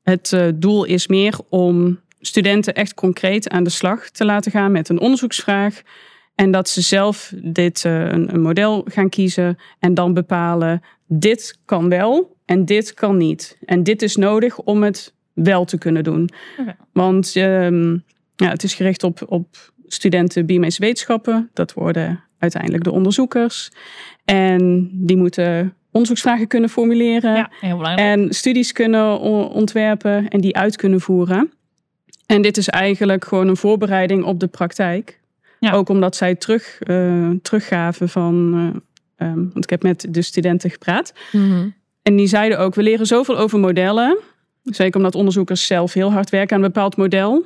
het 0.02 0.32
eh, 0.32 0.48
doel 0.54 0.84
is 0.84 1.06
meer 1.06 1.38
om 1.48 2.00
studenten 2.20 2.74
echt 2.74 2.94
concreet 2.94 3.48
aan 3.48 3.64
de 3.64 3.70
slag 3.70 4.10
te 4.10 4.24
laten 4.24 4.50
gaan 4.52 4.72
met 4.72 4.88
een 4.88 5.00
onderzoeksvraag. 5.00 5.82
En 6.34 6.50
dat 6.50 6.68
ze 6.68 6.80
zelf 6.80 7.32
dit 7.36 7.84
eh, 7.84 8.08
een 8.08 8.40
model 8.40 8.84
gaan 8.88 9.08
kiezen 9.08 9.58
en 9.78 9.94
dan 9.94 10.14
bepalen: 10.14 10.82
dit 11.06 11.58
kan 11.64 11.88
wel 11.88 12.36
en 12.44 12.64
dit 12.64 12.94
kan 12.94 13.16
niet. 13.16 13.58
En 13.64 13.82
dit 13.82 14.02
is 14.02 14.16
nodig 14.16 14.58
om 14.58 14.82
het 14.82 15.14
wel 15.36 15.64
te 15.64 15.78
kunnen 15.78 16.04
doen. 16.04 16.28
Want 16.92 17.32
ehm, 17.36 17.92
ja, 18.36 18.48
het 18.48 18.62
is 18.62 18.74
gericht 18.74 19.02
op, 19.02 19.24
op 19.28 19.46
studenten 19.86 20.46
biomedische 20.46 20.80
wetenschappen. 20.82 21.50
Dat 21.52 21.72
worden 21.72 22.20
uiteindelijk 22.38 22.84
de 22.84 22.90
onderzoekers. 22.92 23.70
En 24.24 24.90
die 24.92 25.16
moeten 25.16 25.74
onderzoeksvragen 25.90 26.46
kunnen 26.46 26.68
formuleren. 26.70 27.34
Ja, 27.34 27.50
heel 27.60 27.76
belangrijk. 27.76 28.08
En 28.08 28.34
studies 28.34 28.72
kunnen 28.72 29.20
ontwerpen 29.50 30.28
en 30.28 30.40
die 30.40 30.56
uit 30.56 30.76
kunnen 30.76 31.00
voeren. 31.00 31.50
En 32.26 32.42
dit 32.42 32.56
is 32.56 32.68
eigenlijk 32.68 33.24
gewoon 33.24 33.48
een 33.48 33.56
voorbereiding 33.56 34.24
op 34.24 34.40
de 34.40 34.46
praktijk. 34.46 35.20
Ja. 35.60 35.72
Ook 35.72 35.88
omdat 35.88 36.16
zij 36.16 36.34
terug, 36.34 36.78
eh, 36.80 37.30
teruggaven 37.42 38.08
van. 38.08 38.52
eh, 39.16 39.26
ehm, 39.28 39.38
want 39.38 39.64
ik 39.64 39.70
heb 39.70 39.82
met 39.82 40.06
de 40.10 40.22
studenten 40.22 40.70
gepraat. 40.70 41.14
Mhm. 41.32 41.68
En 42.02 42.16
die 42.16 42.26
zeiden 42.26 42.58
ook: 42.58 42.74
we 42.74 42.82
leren 42.82 43.06
zoveel 43.06 43.38
over 43.38 43.58
modellen. 43.58 44.18
Zeker 44.70 44.96
omdat 44.96 45.14
onderzoekers 45.14 45.66
zelf 45.66 45.92
heel 45.92 46.12
hard 46.12 46.30
werken 46.30 46.56
aan 46.56 46.62
een 46.62 46.72
bepaald 46.72 46.96
model. 46.96 47.44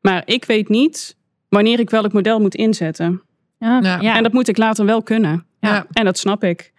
Maar 0.00 0.22
ik 0.24 0.44
weet 0.44 0.68
niet 0.68 1.16
wanneer 1.48 1.78
ik 1.80 1.90
welk 1.90 2.12
model 2.12 2.40
moet 2.40 2.54
inzetten. 2.54 3.22
Ja, 3.58 3.78
Ja. 4.00 4.16
En 4.16 4.22
dat 4.22 4.32
moet 4.32 4.48
ik 4.48 4.56
later 4.56 4.84
wel 4.86 5.02
kunnen. 5.02 5.46
Ja. 5.60 5.86
En 5.92 6.04
dat 6.04 6.18
snap 6.18 6.44
ik. 6.44 6.72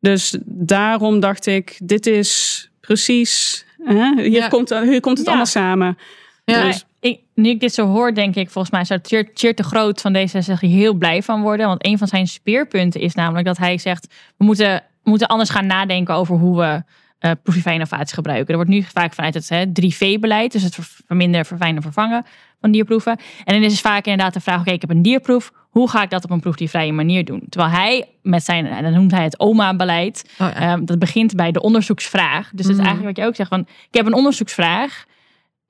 Dus 0.00 0.36
daarom 0.46 1.20
dacht 1.20 1.46
ik, 1.46 1.78
dit 1.84 2.06
is 2.06 2.70
precies... 2.80 3.64
Hè? 3.84 4.12
Hier, 4.22 4.30
Ja. 4.30 4.48
komt, 4.48 4.68
hier 4.68 5.00
komt 5.00 5.16
het 5.16 5.26
Ja. 5.26 5.32
allemaal 5.32 5.46
samen. 5.50 5.98
Ja. 6.44 6.64
Dus- 6.64 6.84
ik, 7.00 7.20
nu 7.34 7.48
ik 7.48 7.60
dit 7.60 7.74
zo 7.74 7.86
hoor, 7.86 8.14
denk 8.14 8.34
ik 8.34 8.50
volgens 8.50 8.72
mij 8.74 8.84
zou 8.84 9.00
Tjeerd 9.34 9.56
de 9.56 9.62
Groot 9.62 10.00
van 10.00 10.16
D66 10.16 10.60
hier 10.60 10.76
heel 10.76 10.94
blij 10.94 11.22
van 11.22 11.42
worden. 11.42 11.66
Want 11.66 11.86
een 11.86 11.98
van 11.98 12.06
zijn 12.08 12.26
speerpunten 12.26 13.00
is 13.00 13.14
namelijk 13.14 13.46
dat 13.46 13.56
hij 13.58 13.78
zegt: 13.78 14.14
we 14.36 14.44
moeten, 14.44 14.82
we 15.02 15.10
moeten 15.10 15.26
anders 15.28 15.50
gaan 15.50 15.66
nadenken 15.66 16.14
over 16.14 16.36
hoe 16.36 16.58
we 16.58 16.82
eh 17.22 17.30
proefvrije 17.42 17.74
innovatie 17.76 18.14
gebruiken. 18.14 18.48
Er 18.48 18.54
wordt 18.54 18.70
nu 18.70 18.82
vaak 18.82 19.14
vanuit 19.14 19.34
het 19.34 19.48
hè, 19.48 19.64
3V-beleid, 19.66 20.52
dus 20.52 20.62
het 20.62 20.74
ver- 20.74 20.88
verminderen, 21.06 21.46
verfijnen, 21.46 21.82
vervangen 21.82 22.24
van 22.60 22.70
dierproeven. 22.70 23.16
En 23.44 23.54
dan 23.54 23.62
is 23.62 23.72
het 23.72 23.80
vaak 23.80 24.04
inderdaad 24.04 24.34
de 24.34 24.40
vraag: 24.40 24.60
oké, 24.60 24.70
ik 24.70 24.80
heb 24.80 24.90
een 24.90 25.02
dierproef. 25.02 25.52
Hoe 25.70 25.90
ga 25.90 26.02
ik 26.02 26.10
dat 26.10 26.24
op 26.24 26.30
een 26.30 26.40
proefdiervrije 26.40 26.92
manier 26.92 27.24
doen? 27.24 27.42
Terwijl 27.48 27.72
hij 27.72 28.08
met 28.22 28.44
zijn, 28.44 28.66
en 28.66 28.82
dan 28.82 28.92
noemt 28.92 29.10
hij 29.10 29.22
het 29.24 29.38
OMA-beleid, 29.38 30.30
Oh, 30.38 30.48
ja. 30.48 30.54
Ehm, 30.54 30.84
dat 30.84 30.98
begint 30.98 31.34
bij 31.36 31.52
de 31.52 31.60
onderzoeksvraag. 31.62 32.50
Dus 32.52 32.66
dat 32.66 32.74
is 32.74 32.76
Mhm. 32.76 32.86
eigenlijk 32.86 33.16
wat 33.16 33.24
je 33.24 33.30
ook 33.30 33.36
zegt. 33.36 33.48
Van, 33.48 33.60
ik 33.60 33.94
heb 33.96 34.06
een 34.06 34.14
onderzoeksvraag. 34.14 35.04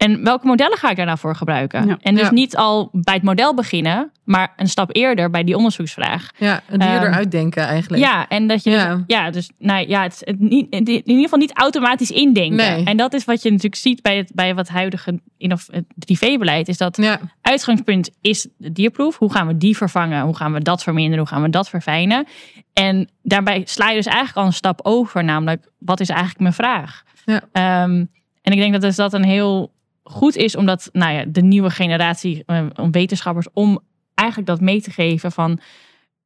En 0.03 0.25
welke 0.25 0.47
modellen 0.47 0.79
ga 0.79 0.91
ik 0.91 0.97
daar 0.97 1.07
nou 1.07 1.19
voor 1.19 1.37
gebruiken? 1.37 1.87
Ja. 1.87 1.99
En 2.01 2.15
dus 2.15 2.25
Ja. 2.25 2.31
niet 2.33 2.57
al 2.57 2.89
bij 2.93 3.15
het 3.15 3.23
model 3.23 3.55
beginnen, 3.55 4.11
maar 4.25 4.53
een 4.57 4.69
stap 4.69 4.97
eerder 4.97 5.31
bij 5.31 5.45
die 5.45 5.57
onderzoeksvraag. 5.57 6.31
ja, 6.39 6.61
een 6.69 6.79
dier 6.79 6.89
Ehm, 6.89 7.05
eruit 7.05 7.31
denken 7.31 7.63
eigenlijk. 7.63 8.03
Ja, 8.03 8.29
en 8.29 8.47
dat 8.47 8.63
je 8.65 8.71
Ja. 8.71 8.95
Dus, 8.95 9.03
ja, 9.07 9.31
dus 9.31 9.51
nou 9.59 9.89
ja, 9.89 10.03
het, 10.03 10.13
is 10.13 10.21
het 10.25 10.41
niet, 10.41 10.67
in 10.73 10.87
ieder 10.87 11.23
geval 11.23 11.39
niet 11.39 11.57
automatisch 11.59 12.11
indenken. 12.11 12.57
Nee. 12.57 12.85
En 12.85 12.97
dat 12.97 13.13
is 13.15 13.25
wat 13.25 13.43
je 13.43 13.49
natuurlijk 13.49 13.77
ziet 13.81 14.03
bij 14.03 14.17
het 14.17 14.31
bij 14.35 14.55
wat 14.55 14.69
huidige 14.69 15.21
innov- 15.39 15.67
het 15.71 15.85
3V-beleid, 15.99 16.69
is 16.69 16.77
dat 16.79 16.97
Ja. 16.97 17.21
uitgangspunt 17.41 18.11
is 18.21 18.49
de 18.57 18.73
dierproef. 18.73 19.19
Hoe 19.19 19.33
gaan 19.33 19.47
we 19.47 19.57
die 19.57 19.77
vervangen? 19.77 20.23
Hoe 20.23 20.37
gaan 20.37 20.53
we 20.53 20.61
dat 20.61 20.83
verminderen? 20.83 21.19
Hoe 21.19 21.29
gaan 21.29 21.43
we 21.43 21.51
dat 21.51 21.69
verfijnen? 21.69 22.27
En 22.73 23.09
daarbij 23.23 23.63
sla 23.65 23.89
je 23.89 23.97
dus 23.97 24.07
eigenlijk 24.07 24.37
al 24.39 24.45
een 24.47 24.53
stap 24.53 24.81
over, 24.83 25.25
namelijk 25.25 25.71
wat 25.79 26.01
is 26.01 26.09
eigenlijk 26.09 26.41
mijn 26.41 26.53
vraag? 26.55 27.03
Ja. 27.25 27.41
Ehm, 27.53 28.05
en 28.43 28.53
ik 28.53 28.59
denk 28.59 28.73
dat 28.73 28.81
dus 28.81 28.97
dat 28.97 29.13
een 29.13 29.25
heel 29.25 29.73
goed 30.13 30.37
is, 30.37 30.57
omdat 30.57 30.89
nou 30.93 31.13
ja, 31.13 31.25
de 31.29 31.43
nieuwe 31.43 31.71
generatie 31.71 32.43
eh, 32.47 32.67
om 32.75 32.91
wetenschappers 32.91 33.47
om 33.53 33.81
eigenlijk 34.15 34.49
dat 34.49 34.61
mee 34.61 34.81
te 34.83 34.91
geven 34.91 35.33
van 35.33 35.59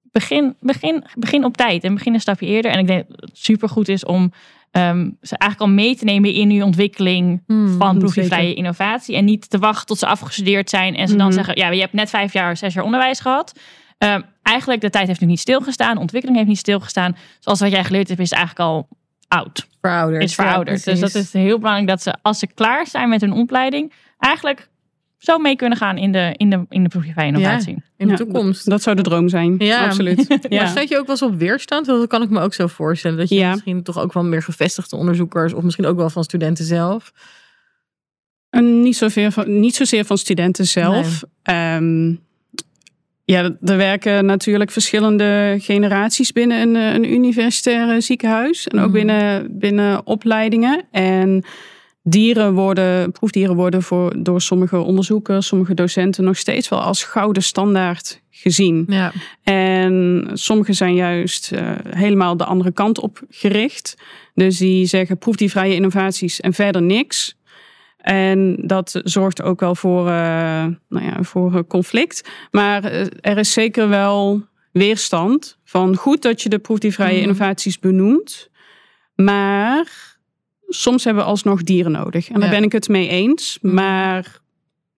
begin, 0.02 0.56
begin, 0.60 1.04
begin 1.14 1.44
op 1.44 1.56
tijd 1.56 1.84
en 1.84 1.94
begin 1.94 2.14
een 2.14 2.20
stapje 2.20 2.46
eerder. 2.46 2.70
En 2.70 2.78
ik 2.78 2.86
denk 2.86 3.08
dat 3.08 3.20
het 3.20 3.38
supergoed 3.38 3.88
is 3.88 4.04
om 4.04 4.32
ehm, 4.70 5.10
ze 5.22 5.36
eigenlijk 5.38 5.70
al 5.70 5.76
mee 5.84 5.96
te 5.96 6.04
nemen 6.04 6.32
in 6.32 6.50
uw 6.50 6.64
ontwikkeling 6.64 7.42
Hmm, 7.46 7.68
van 7.78 7.98
proefvrije 7.98 8.54
innovatie. 8.54 9.16
En 9.16 9.24
niet 9.24 9.50
te 9.50 9.58
wachten 9.58 9.86
tot 9.86 9.98
ze 9.98 10.06
afgestudeerd 10.06 10.70
zijn 10.70 10.96
en 10.96 11.08
ze 11.08 11.16
dan 11.16 11.26
Mhm. 11.26 11.34
zeggen: 11.34 11.56
Ja, 11.58 11.70
je 11.70 11.80
hebt 11.80 11.92
net 11.92 12.10
vijf 12.10 12.32
jaar, 12.32 12.56
zes 12.56 12.74
jaar 12.74 12.84
onderwijs 12.84 13.20
gehad. 13.20 13.60
Ehm, 13.98 14.20
eigenlijk, 14.42 14.80
de 14.80 14.90
tijd 14.90 15.06
heeft 15.06 15.20
nu 15.20 15.26
niet 15.26 15.40
stilgestaan, 15.40 15.94
de 15.94 16.00
ontwikkeling 16.00 16.38
heeft 16.38 16.48
niet 16.50 16.58
stilgestaan. 16.58 17.16
Zoals 17.38 17.60
wat 17.60 17.70
jij 17.70 17.84
geleerd 17.84 18.08
hebt, 18.08 18.20
is 18.20 18.30
eigenlijk 18.30 18.68
al 18.70 18.88
oud. 19.28 19.66
Verouderd. 19.80 20.22
Is 20.22 20.34
verouderd. 20.34 20.84
Ja, 20.84 20.90
dus 20.92 21.00
dat 21.00 21.14
is 21.14 21.32
heel 21.32 21.58
belangrijk 21.58 21.88
dat 21.88 22.02
ze, 22.02 22.14
als 22.22 22.38
ze 22.38 22.46
klaar 22.54 22.86
zijn 22.86 23.08
met 23.08 23.20
hun 23.20 23.32
opleiding, 23.32 23.92
eigenlijk 24.18 24.68
zo 25.18 25.38
mee 25.38 25.56
kunnen 25.56 25.78
gaan 25.78 25.96
in 25.98 26.12
de, 26.12 26.34
in 26.36 26.50
de, 26.50 26.64
in 26.68 26.82
de 26.82 26.88
proefvrije 26.88 27.26
innovatie. 27.28 27.82
in 27.96 28.06
de 28.06 28.10
Ja, 28.12 28.16
toekomst. 28.16 28.70
Dat 28.70 28.82
zou 28.82 28.96
de 28.96 29.02
droom 29.02 29.28
zijn. 29.28 29.54
Ja. 29.58 29.84
Absoluut. 29.84 30.28
Maar 30.28 30.38
Ja. 30.48 30.66
zet 30.66 30.88
je 30.88 30.98
ook 30.98 31.06
wel 31.06 31.16
eens 31.20 31.22
op 31.32 31.38
weerstand? 31.38 31.86
Want 31.86 31.98
dat 31.98 32.08
kan 32.08 32.22
ik 32.22 32.30
me 32.30 32.40
ook 32.40 32.54
zo 32.54 32.66
voorstellen. 32.66 33.18
Dat 33.18 33.28
je 33.28 33.34
Ja. 33.34 33.50
misschien 33.50 33.82
toch 33.82 33.98
ook 33.98 34.12
wel 34.12 34.24
meer 34.24 34.42
gevestigde 34.42 34.96
onderzoekers... 34.96 35.52
of 35.52 35.62
misschien 35.62 35.86
ook 35.86 35.96
wel 35.96 36.10
van 36.10 36.24
studenten 36.24 36.64
zelf... 36.64 37.12
En 38.50 38.82
niet, 38.82 38.96
zozeer 38.96 39.32
van, 39.32 39.60
niet 39.60 39.74
zozeer 39.74 40.04
van 40.04 40.18
studenten 40.18 40.66
zelf. 40.66 41.22
Ehm, 41.42 42.14
ja, 43.26 43.42
er 43.62 43.76
werken 43.76 44.24
natuurlijk 44.24 44.70
verschillende 44.70 45.56
generaties 45.60 46.32
binnen 46.32 46.60
een, 46.60 46.76
eh, 46.76 46.94
een 46.94 47.12
universitair 47.12 48.02
ziekenhuis. 48.02 48.68
En 48.68 48.78
ook 48.78 48.84
Mhm. 48.84 48.92
binnen, 48.92 49.58
binnen 49.58 50.06
opleidingen. 50.06 50.84
En 50.90 51.44
dieren 52.02 52.54
worden, 52.54 53.12
proefdieren 53.12 53.56
worden 53.56 53.82
voor, 53.82 54.14
door 54.22 54.40
sommige 54.40 54.78
onderzoekers, 54.78 55.46
sommige 55.46 55.74
docenten 55.74 56.24
nog 56.24 56.36
steeds 56.36 56.68
wel 56.68 56.80
als 56.80 57.04
gouden 57.04 57.42
standaard 57.42 58.20
gezien. 58.30 58.84
Ja. 58.88 59.12
En 59.42 60.28
sommige 60.32 60.72
zijn 60.72 60.94
juist 60.94 61.52
eh, 61.52 61.70
helemaal 61.88 62.36
de 62.36 62.44
andere 62.44 62.72
kant 62.72 63.00
op 63.00 63.22
gericht. 63.30 63.96
Dus 64.34 64.58
die 64.58 64.86
zeggen 64.86 65.18
proef 65.18 65.36
die 65.36 65.50
vrije 65.50 65.74
innovaties 65.74 66.40
en 66.40 66.52
verder 66.52 66.82
niks. 66.82 67.36
En 68.06 68.56
dat 68.66 69.00
zorgt 69.04 69.42
ook 69.42 69.60
wel 69.60 69.74
voor, 69.74 70.06
eh, 70.08 70.12
nou 70.88 71.04
ja, 71.04 71.22
voor 71.22 71.54
eh, 71.54 71.60
conflict. 71.68 72.28
Maar 72.50 72.84
eh, 72.84 73.06
er 73.20 73.38
is 73.38 73.52
zeker 73.52 73.88
wel 73.88 74.42
weerstand 74.72 75.58
van 75.64 75.96
goed 75.96 76.22
dat 76.22 76.42
je 76.42 76.48
de 76.48 76.58
proef 76.58 76.78
die 76.78 76.92
vrije 76.92 77.12
Mhm. 77.12 77.22
innovaties 77.22 77.78
benoemt. 77.78 78.50
Maar 79.14 79.86
soms 80.68 81.04
hebben 81.04 81.22
we 81.22 81.28
alsnog 81.28 81.62
dieren 81.62 81.92
nodig. 81.92 82.28
En 82.28 82.40
daar 82.40 82.48
Ja. 82.48 82.54
ben 82.54 82.64
ik 82.64 82.72
het 82.72 82.88
mee 82.88 83.08
eens. 83.08 83.58
Mhm. 83.62 83.74
Maar 83.74 84.38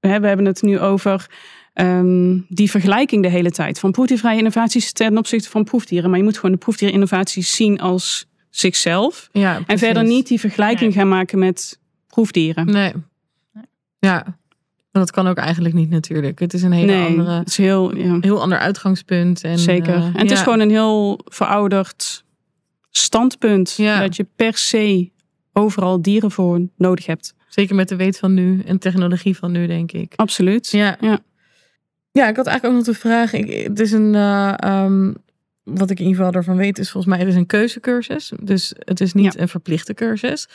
hè, 0.00 0.20
we 0.20 0.26
hebben 0.26 0.46
het 0.46 0.62
nu 0.62 0.78
over 0.80 1.26
ehm, 1.74 2.38
die 2.48 2.70
vergelijking 2.70 3.22
de 3.22 3.28
hele 3.28 3.50
tijd. 3.50 3.78
Van 3.78 3.90
proefdiervrije 3.90 4.38
innovaties 4.38 4.92
ten 4.92 5.18
opzichte 5.18 5.50
van 5.50 5.64
proefdieren. 5.64 6.10
Maar 6.10 6.18
je 6.18 6.24
moet 6.24 6.36
gewoon 6.36 6.50
de 6.52 6.56
proefdierinnovaties 6.56 7.54
zien 7.54 7.80
als 7.80 8.26
zichzelf. 8.50 9.28
ja 9.32 9.60
En 9.66 9.78
verder 9.78 10.04
niet 10.04 10.26
die 10.28 10.40
vergelijking 10.40 10.92
gaan 10.92 11.08
maken 11.08 11.38
met 11.38 11.80
proefdieren. 12.08 12.66
Nee. 12.66 12.92
Ja. 13.98 14.22
Maar 14.92 15.02
dat 15.06 15.10
kan 15.10 15.26
ook 15.26 15.36
eigenlijk 15.36 15.74
niet 15.74 15.90
natuurlijk. 15.90 16.38
Het 16.38 16.54
is 16.54 16.62
een 16.62 16.72
hele 16.72 16.92
nee, 16.92 17.06
andere... 17.06 17.30
het 17.30 17.48
is 17.48 17.56
heel... 17.56 17.96
Ja. 17.96 18.18
Heel 18.20 18.40
ander 18.40 18.58
uitgangspunt. 18.58 19.42
En, 19.44 19.58
Zeker. 19.58 19.94
eh, 19.94 20.04
en 20.04 20.18
het 20.18 20.30
is 20.30 20.40
gewoon 20.40 20.60
een 20.60 20.70
heel 20.70 21.20
verouderd 21.24 22.24
standpunt. 22.90 23.74
Ja. 23.76 24.00
Dat 24.00 24.16
je 24.16 24.26
per 24.36 24.56
se 24.56 25.10
overal 25.52 26.02
dieren 26.02 26.30
voor 26.30 26.60
nodig 26.76 27.06
hebt. 27.06 27.34
Zeker 27.48 27.74
met 27.74 27.88
de 27.88 27.96
weet 27.96 28.18
van 28.18 28.34
nu 28.34 28.62
en 28.66 28.78
technologie 28.78 29.36
van 29.36 29.52
nu, 29.52 29.66
denk 29.66 29.92
ik. 29.92 30.12
Absoluut. 30.16 30.70
Ja. 30.70 30.96
Ja. 31.00 31.18
Ja, 32.12 32.28
ik 32.28 32.36
had 32.36 32.46
eigenlijk 32.46 32.64
ook 32.78 32.86
nog 32.86 32.94
de 32.94 33.00
vraag. 33.00 33.32
Ik, 33.32 33.66
het 33.66 33.80
is 33.80 33.92
een. 33.92 34.14
eh, 34.14 34.52
ehm, 34.56 35.12
wat 35.62 35.90
ik 35.90 35.98
in 35.98 36.04
ieder 36.06 36.18
geval 36.24 36.38
ervan 36.40 36.56
weet, 36.56 36.78
is 36.78 36.90
volgens 36.90 37.12
mij 37.14 37.22
het 37.24 37.32
is 37.32 37.38
een 37.40 37.46
keuzecursus. 37.46 38.32
Dus 38.42 38.72
het 38.78 39.00
is 39.00 39.12
niet 39.12 39.34
Ja. 39.34 39.40
een 39.40 39.48
verplichte 39.48 39.94
cursus. 39.94 40.48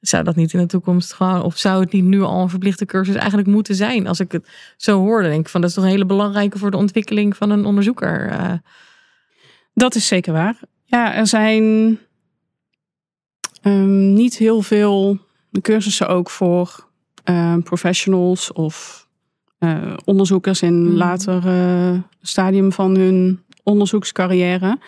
Zou 0.00 0.24
dat 0.24 0.36
niet 0.36 0.52
in 0.52 0.58
de 0.60 0.66
toekomst 0.66 1.12
gewoon, 1.12 1.42
of 1.42 1.56
zou 1.58 1.80
het 1.80 1.92
niet 1.92 2.04
nu 2.04 2.22
al 2.22 2.42
een 2.42 2.48
verplichte 2.48 2.84
cursus 2.86 3.14
eigenlijk 3.14 3.48
moeten 3.48 3.74
zijn? 3.74 4.06
Als 4.06 4.20
ik 4.20 4.32
het 4.32 4.48
zo 4.76 4.98
hoorde, 4.98 5.28
denk 5.28 5.40
ik 5.40 5.48
van 5.48 5.60
dat 5.60 5.70
is 5.70 5.76
toch 5.76 5.84
een 5.84 5.90
hele 5.90 6.06
belangrijke 6.06 6.58
voor 6.58 6.70
de 6.70 6.76
ontwikkeling 6.76 7.36
van 7.36 7.50
een 7.50 7.64
onderzoeker. 7.64 8.28
eh. 8.28 8.52
Dat 9.74 9.94
is 9.94 10.06
zeker 10.06 10.32
waar. 10.32 10.60
Ja, 10.84 11.14
er 11.14 11.26
zijn 11.26 11.98
ehm, 13.62 14.12
niet 14.12 14.36
heel 14.36 14.62
veel 14.62 15.18
cursussen 15.60 16.08
ook 16.08 16.30
voor 16.30 16.86
eh, 17.24 17.56
professionals 17.64 18.52
of 18.52 19.06
eh, 19.58 19.94
onderzoekers 20.04 20.62
in 20.62 20.82
Mhm. 20.84 20.96
later 20.96 21.46
eh, 21.46 21.98
stadium 22.20 22.72
van 22.72 22.96
hun 22.96 23.42
onderzoekscarrière. 23.62 24.78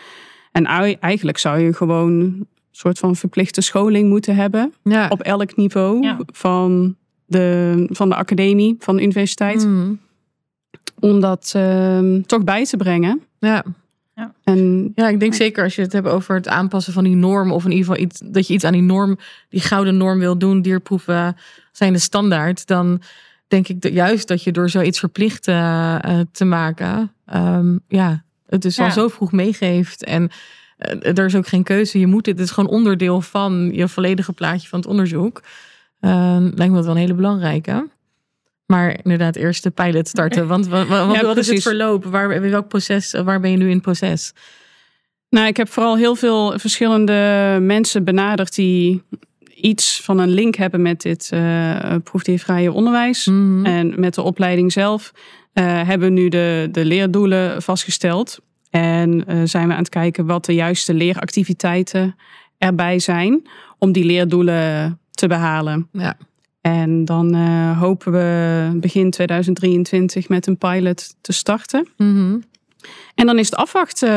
En 0.53 0.67
ei- 0.67 0.97
eigenlijk 1.01 1.39
zou 1.39 1.59
je 1.59 1.73
gewoon 1.73 2.21
een 2.21 2.49
soort 2.71 2.99
van 2.99 3.17
verplichte 3.17 3.61
scholing 3.61 4.09
moeten 4.09 4.35
hebben 4.37 4.75
ja. 4.83 5.09
op 5.09 5.21
elk 5.21 5.57
niveau 5.57 6.03
Ja. 6.03 6.19
van, 6.27 6.97
de, 7.27 7.87
van 7.91 8.09
de 8.09 8.15
academie, 8.15 8.77
van 8.79 8.97
de 8.97 9.03
universiteit, 9.03 9.67
Mhm. 9.67 9.93
om 11.01 11.21
dat 11.21 11.53
ehm, 11.57 12.21
toch 12.23 12.45
bij 12.45 12.65
te 12.65 12.77
brengen. 12.77 13.23
ja. 13.39 13.65
En 14.45 14.93
Ja, 14.95 15.09
ik 15.09 15.21
denk 15.21 15.35
zeker 15.35 15.65
als 15.65 15.75
je 15.75 15.83
het 15.83 15.93
hebt 15.93 16.07
over 16.09 16.35
het 16.35 16.49
aanpassen 16.49 16.93
van 16.93 17.05
die 17.05 17.17
norm. 17.17 17.53
Of 17.53 17.65
in 17.65 17.71
ieder 17.71 17.87
geval 17.87 18.03
iets, 18.03 18.21
dat 18.25 18.47
je 18.47 18.55
iets 18.55 18.65
aan 18.65 18.73
die 18.73 18.83
norm, 18.83 19.19
die 19.49 19.61
gouden 19.61 19.97
norm 19.97 20.19
wil 20.19 20.39
doen. 20.39 20.63
Dierproeven 20.63 21.37
zijn 21.73 21.93
de 21.93 21.99
standaard. 21.99 22.67
Dan 22.67 23.01
denk 23.49 23.69
ik 23.69 23.81
dat 23.81 23.93
juist 23.93 24.29
dat 24.29 24.43
je 24.43 24.53
door 24.53 24.71
zoiets 24.71 24.99
verplicht 24.99 25.49
eh, 25.49 25.95
eh, 26.05 26.27
te 26.33 26.45
maken. 26.45 27.13
ehm, 27.27 27.77
ja, 27.89 28.23
het 28.47 28.63
dus 28.63 28.79
al 28.79 28.91
zo 28.91 29.09
vroeg 29.09 29.33
meegeeft. 29.33 30.05
En 30.05 30.31
er 31.01 31.25
is 31.25 31.35
ook 31.35 31.47
geen 31.47 31.63
keuze. 31.63 31.99
Je 31.99 32.07
moet 32.07 32.25
dit. 32.25 32.39
Het 32.39 32.47
is 32.47 32.53
gewoon 32.53 32.71
onderdeel 32.71 33.21
van 33.21 33.71
je 33.73 33.89
volledige 33.89 34.33
plaatje 34.33 34.69
van 34.69 34.79
het 34.79 34.89
onderzoek. 34.89 35.43
Eh, 36.01 36.37
lijkt 36.41 36.71
me 36.71 36.75
dat 36.75 36.85
wel 36.85 36.95
een 36.95 37.01
hele 37.01 37.15
belangrijke. 37.15 37.89
Maar 38.67 38.99
inderdaad, 39.03 39.37
eerst 39.37 39.63
de 39.63 39.71
pilot 39.71 40.09
starten. 40.09 40.47
Want 40.47 40.67
wat, 40.67 40.87
wat, 40.87 41.07
wat 41.07 41.21
Ja, 41.21 41.37
is 41.37 41.49
het 41.49 41.63
verloop? 41.63 42.05
Waar, 42.05 42.41
welk 42.41 42.69
proces, 42.69 43.13
waar 43.25 43.41
ben 43.41 43.51
je 43.51 43.57
nu 43.57 43.67
in 43.67 43.73
het 43.75 43.83
proces? 43.83 44.33
Nou, 45.29 45.47
ik 45.47 45.57
heb 45.57 45.69
vooral 45.69 45.97
heel 45.97 46.15
veel 46.15 46.59
verschillende 46.59 47.59
mensen 47.61 48.05
benaderd 48.05 48.55
die 48.55 49.03
iets 49.55 50.01
van 50.03 50.19
een 50.19 50.29
link 50.29 50.55
hebben 50.55 50.83
met 50.83 51.01
dit 51.01 51.29
eh 51.33 51.95
proefdiervrije 52.05 52.73
onderwijs. 52.73 53.27
Mhm. 53.27 53.67
En 53.67 54.01
met 54.01 54.15
de 54.15 54.23
opleiding 54.23 54.73
zelf 54.73 55.13
eh, 55.53 55.65
hebben 55.65 56.09
we 56.15 56.21
nu 56.21 56.29
de, 56.29 56.69
de 56.73 56.85
leerdoelen 56.85 57.63
vastgesteld. 57.63 58.39
En 58.71 59.27
eh, 59.27 59.41
zijn 59.45 59.67
we 59.67 59.73
aan 59.73 59.79
het 59.79 59.89
kijken 59.89 60.27
wat 60.27 60.45
de 60.45 60.55
juiste 60.55 60.95
leeractiviteiten 60.95 62.17
erbij 62.59 62.99
zijn 62.99 63.49
om 63.79 63.93
die 63.93 64.05
leerdoelen 64.05 64.99
te 65.11 65.27
behalen. 65.27 65.89
Ja. 65.93 66.17
En 66.61 67.05
dan 67.05 67.35
eh, 67.35 67.79
hopen 67.79 68.13
we 68.13 68.71
begin 68.81 69.11
2023 69.11 70.29
met 70.29 70.47
een 70.47 70.59
pilot 70.59 71.15
te 71.21 71.33
starten. 71.33 71.89
Mhm. 71.97 72.39
En 73.15 73.27
dan 73.27 73.39
is 73.39 73.47
het 73.47 73.59
afwachten 73.59 74.09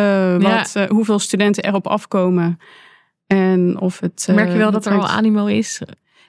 eh, 0.42 0.58
wat, 0.58 0.90
hoeveel 0.90 1.20
studenten 1.20 1.64
erop 1.64 1.88
afkomen. 1.88 2.60
En 3.28 3.80
of 3.80 4.00
het. 4.00 4.28
Merk 4.32 4.52
je 4.52 4.58
wel 4.58 4.72
dat 4.72 4.86
er 4.86 4.94
al 4.94 5.08
animo 5.08 5.46
is? 5.46 5.82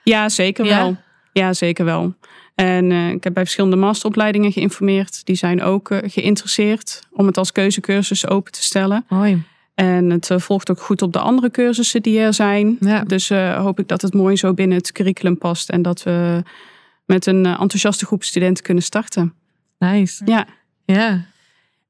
Ja, 0.03 0.29
zeker 0.29 0.65
Ja? 0.65 0.77
wel. 0.77 0.97
Ja, 1.31 1.53
zeker 1.53 1.85
wel. 1.85 2.15
En 2.55 2.91
eh, 2.91 3.09
ik 3.09 3.23
heb 3.23 3.33
bij 3.33 3.43
verschillende 3.43 3.75
masteropleidingen 3.75 4.51
geïnformeerd. 4.51 5.25
Die 5.25 5.35
zijn 5.35 5.61
ook 5.61 5.91
eh, 5.91 6.09
geïnteresseerd 6.11 7.07
om 7.11 7.25
het 7.25 7.37
als 7.37 7.51
keuzecursus 7.51 8.27
open 8.27 8.51
te 8.51 8.63
stellen. 8.63 9.05
Mooi. 9.09 9.43
En 9.73 10.09
het 10.09 10.29
eh, 10.29 10.39
volgt 10.39 10.69
ook 10.71 10.81
goed 10.81 11.01
op 11.01 11.13
de 11.13 11.19
andere 11.19 11.51
cursussen 11.51 12.01
die 12.01 12.19
er 12.19 12.33
zijn. 12.33 12.77
Ja. 12.79 13.03
Dus 13.03 13.29
hoop 13.29 13.79
ik 13.79 13.87
dat 13.87 14.01
het 14.01 14.13
mooi 14.13 14.35
zo 14.35 14.53
binnen 14.53 14.77
het 14.77 14.91
curriculum 14.91 15.37
past. 15.37 15.69
En 15.69 15.81
dat 15.81 16.03
we 16.03 16.43
met 17.05 17.25
een 17.25 17.45
enthousiaste 17.45 18.05
groep 18.05 18.23
studenten 18.23 18.63
kunnen 18.63 18.83
starten. 18.83 19.33
Nice. 19.79 20.25
Ja, 20.25 20.47
Ja. 20.85 21.25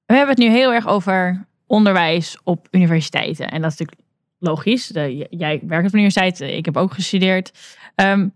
We 0.05 0.13
hebben 0.13 0.35
het 0.35 0.43
nu 0.43 0.49
heel 0.49 0.73
erg 0.73 0.87
over 0.87 1.45
onderwijs 1.67 2.37
op 2.43 2.67
universiteiten. 2.71 3.51
En 3.51 3.61
dat 3.61 3.71
is 3.71 3.77
natuurlijk 3.77 4.07
logisch. 4.39 4.91
Jij 5.29 5.61
werkt 5.67 5.87
op 5.87 5.93
een 5.93 5.99
universiteit, 5.99 6.39
ik 6.39 6.65
heb 6.65 6.77
ook 6.77 6.93
gestudeerd. 6.93 7.51
Ehm, 7.95 8.27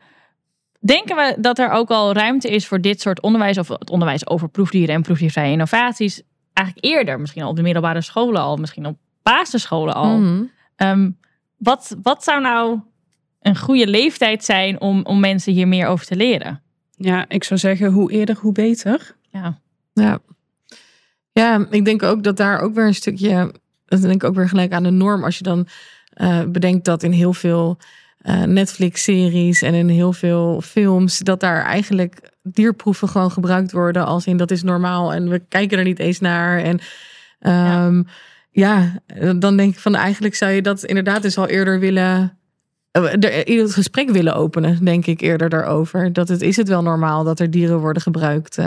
denken 0.79 1.15
we 1.15 1.35
dat 1.39 1.59
er 1.59 1.69
ook 1.69 1.89
al 1.89 2.13
ruimte 2.13 2.49
is 2.49 2.67
voor 2.67 2.81
dit 2.81 3.01
soort 3.01 3.21
onderwijs, 3.21 3.57
of 3.57 3.67
het 3.67 3.89
onderwijs 3.89 4.27
over 4.27 4.49
proefdieren 4.49 4.95
en 4.95 5.01
proefdiervrije 5.01 5.51
innovaties, 5.51 6.21
eigenlijk 6.53 6.87
eerder, 6.87 7.19
misschien 7.19 7.43
al 7.43 7.49
op 7.49 7.55
de 7.55 7.61
middelbare 7.61 8.01
scholen 8.01 8.41
al, 8.41 8.57
misschien 8.57 8.85
op 8.85 8.97
basisscholen 9.23 9.93
al. 9.93 10.17
Mhm. 10.17 10.43
Ehm, 10.75 11.09
wat, 11.57 11.95
wat 12.01 12.23
zou 12.23 12.41
nou 12.41 12.79
een 13.41 13.57
goede 13.57 13.87
leeftijd 13.87 14.43
zijn 14.43 14.81
om, 14.81 15.05
om 15.05 15.19
mensen 15.19 15.53
hier 15.53 15.67
meer 15.67 15.87
over 15.87 16.05
te 16.05 16.15
leren? 16.15 16.61
ja, 16.99 17.25
ik 17.27 17.43
zou 17.43 17.59
zeggen 17.59 17.91
hoe 17.91 18.11
eerder 18.11 18.35
hoe 18.35 18.51
beter. 18.51 19.15
Ja. 19.29 19.59
Ja. 19.93 20.19
Ja, 21.31 21.67
ik 21.69 21.85
denk 21.85 22.03
ook 22.03 22.23
dat 22.23 22.37
daar 22.37 22.59
ook 22.59 22.73
weer 22.73 22.85
een 22.85 22.95
stukje. 22.95 23.53
Dat 23.85 24.01
denk 24.01 24.13
ik 24.13 24.23
ook 24.23 24.35
weer 24.35 24.49
gelijk 24.49 24.71
aan 24.71 24.83
de 24.83 24.89
norm. 24.89 25.23
Als 25.23 25.37
je 25.37 25.43
dan 25.43 25.67
eh, 26.09 26.43
bedenkt 26.43 26.85
dat 26.85 27.03
in 27.03 27.11
heel 27.11 27.33
veel 27.33 27.77
eh, 28.29 28.43
Netflix-series 28.43 29.61
en 29.61 29.73
in 29.73 29.89
heel 29.89 30.13
veel 30.13 30.61
films. 30.61 31.17
dat 31.19 31.39
daar 31.39 31.63
eigenlijk 31.63 32.31
dierproeven 32.43 33.07
gewoon 33.09 33.31
gebruikt 33.31 33.71
worden. 33.71 34.05
Als 34.05 34.25
in 34.27 34.37
dat 34.37 34.51
is 34.51 34.63
normaal 34.63 35.13
en 35.13 35.29
we 35.29 35.39
kijken 35.49 35.77
er 35.77 35.83
niet 35.83 35.99
eens 35.99 36.19
naar. 36.19 36.59
En 36.59 36.79
ehm, 37.39 38.03
ja. 38.51 39.01
dan 39.39 39.57
denk 39.57 39.73
ik 39.73 39.79
van 39.79 39.95
eigenlijk 39.95 40.35
zou 40.35 40.51
je 40.51 40.61
dat 40.61 40.83
inderdaad 40.83 41.21
dus 41.21 41.37
al 41.37 41.47
eerder 41.47 41.79
willen. 41.79 42.37
eh, 42.91 43.03
er- 43.03 43.47
in 43.47 43.59
het 43.59 43.73
gesprek 43.73 44.09
willen 44.09 44.35
openen, 44.35 44.85
denk 44.85 45.05
ik 45.05 45.21
eerder 45.21 45.49
daarover. 45.49 46.13
Dat 46.13 46.27
het 46.27 46.41
is 46.41 46.55
het 46.57 46.67
wel 46.67 46.81
normaal 46.81 47.23
dat 47.23 47.39
er 47.39 47.51
dieren 47.51 47.79
worden 47.79 48.01
gebruikt. 48.01 48.57
eh, 48.57 48.65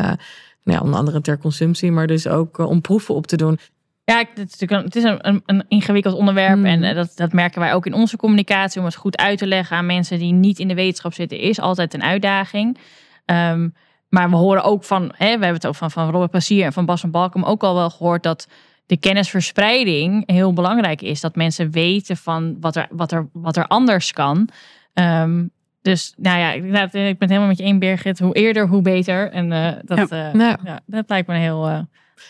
nou 0.65 0.79
ja, 0.79 0.81
onder 0.81 0.99
andere 0.99 1.21
ter 1.21 1.39
consumptie, 1.39 1.93
maar 1.93 2.07
dus 2.07 2.27
ook 2.27 2.59
eh, 2.59 2.67
om 2.67 2.81
proeven 2.81 3.15
op 3.15 3.27
te 3.27 3.37
doen. 3.37 3.59
Ja, 4.05 4.19
het 4.19 4.29
is 4.53 4.59
natuurlijk 4.59 4.73
een, 4.73 4.85
het 4.85 4.97
is 4.97 5.41
een, 5.47 5.65
ingewikkeld 5.69 6.15
onderwerp. 6.15 6.57
Mm. 6.57 6.65
En 6.65 6.83
eh, 6.83 6.95
dat, 6.95 7.13
dat 7.15 7.33
merken 7.33 7.61
wij 7.61 7.75
ook 7.75 7.87
in 7.87 7.95
onze 7.95 8.17
communicatie. 8.17 8.81
Om 8.81 8.87
het 8.87 8.95
goed 8.95 9.17
uit 9.17 9.39
te 9.39 9.47
leggen 9.47 9.77
aan 9.77 9.87
mensen 9.87 10.19
die 10.19 10.33
niet 10.33 10.59
in 10.59 10.69
de 10.69 10.75
wetenschap 10.75 11.15
zitten, 11.15 11.39
is 11.39 11.61
altijd 11.61 11.95
een 11.95 12.03
uitdaging. 12.03 12.79
Ehm, 13.25 13.69
maar 14.09 14.31
we 14.31 14.37
horen 14.37 14.63
ook 14.63 14.85
van, 14.85 15.03
hè, 15.03 15.27
we 15.27 15.31
hebben 15.31 15.53
het 15.55 15.67
ook 15.67 15.75
van, 15.75 15.91
van 15.91 16.11
Robert 16.11 16.31
Passier 16.31 16.65
en 16.65 16.73
van 16.73 16.85
Bas 16.85 17.01
van 17.01 17.11
Balkum 17.11 17.45
ook 17.45 17.63
al 17.63 17.75
wel 17.75 17.91
gehoord 17.91 18.23
dat 18.23 18.49
de 18.87 18.97
kennisverspreiding 18.97 20.31
heel 20.31 20.53
belangrijk 20.53 21.03
is. 21.03 21.21
Dat 21.21 21.37
mensen 21.37 21.71
weten 21.71 22.17
van 22.17 22.57
wat 22.61 22.77
er, 22.77 22.87
wat 22.91 23.13
er, 23.13 23.29
wat 23.33 23.57
er 23.57 23.67
anders 23.67 24.13
kan. 24.13 24.49
Ehm, 24.93 25.47
dus 25.83 26.15
nou 26.17 26.39
ja, 26.39 26.53
ik, 26.53 26.65
ik 26.65 26.71
ben 26.71 26.81
het 27.19 27.19
helemaal 27.19 27.47
met 27.47 27.59
je 27.59 27.65
één, 27.65 27.79
Birgit. 27.79 28.19
Hoe 28.19 28.35
eerder, 28.35 28.69
hoe 28.69 28.83
beter. 28.83 29.31
En 29.31 29.53
eh, 29.53 29.73
dat, 29.85 30.11
eh, 30.11 30.35
Ja. 30.35 30.59
ja, 30.65 30.81
dat 30.87 31.09
lijkt 31.09 31.29
me 31.29 31.35
een 31.35 31.41
heel... 31.41 31.87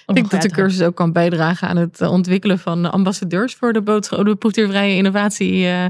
Ik 0.07 0.15
denk 0.15 0.31
dat 0.31 0.43
de 0.43 0.51
cursus 0.51 0.83
ook 0.87 0.95
kan 0.97 1.13
bijdragen 1.13 1.69
aan 1.69 1.77
het 1.77 2.01
eh, 2.01 2.11
ontwikkelen 2.11 2.59
van 2.59 2.93
ambassadeurs 2.93 3.55
voor 3.55 3.73
de, 3.73 3.83
boodschap, 3.83 4.25
de 4.25 4.35
proefdiervrije 4.37 4.97
innovatie 4.97 5.67
eh, 5.67 5.85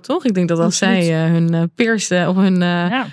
toch? 0.00 0.24
Ik 0.24 0.34
denk 0.34 0.48
dat 0.48 0.58
als 0.58 0.82
Absoluut. 0.82 1.04
zij 1.04 1.24
eh, 1.24 1.30
hun 1.30 1.70
peers 1.74 2.10
of 2.10 2.36
hun 2.36 2.60
Ja. 2.60 3.06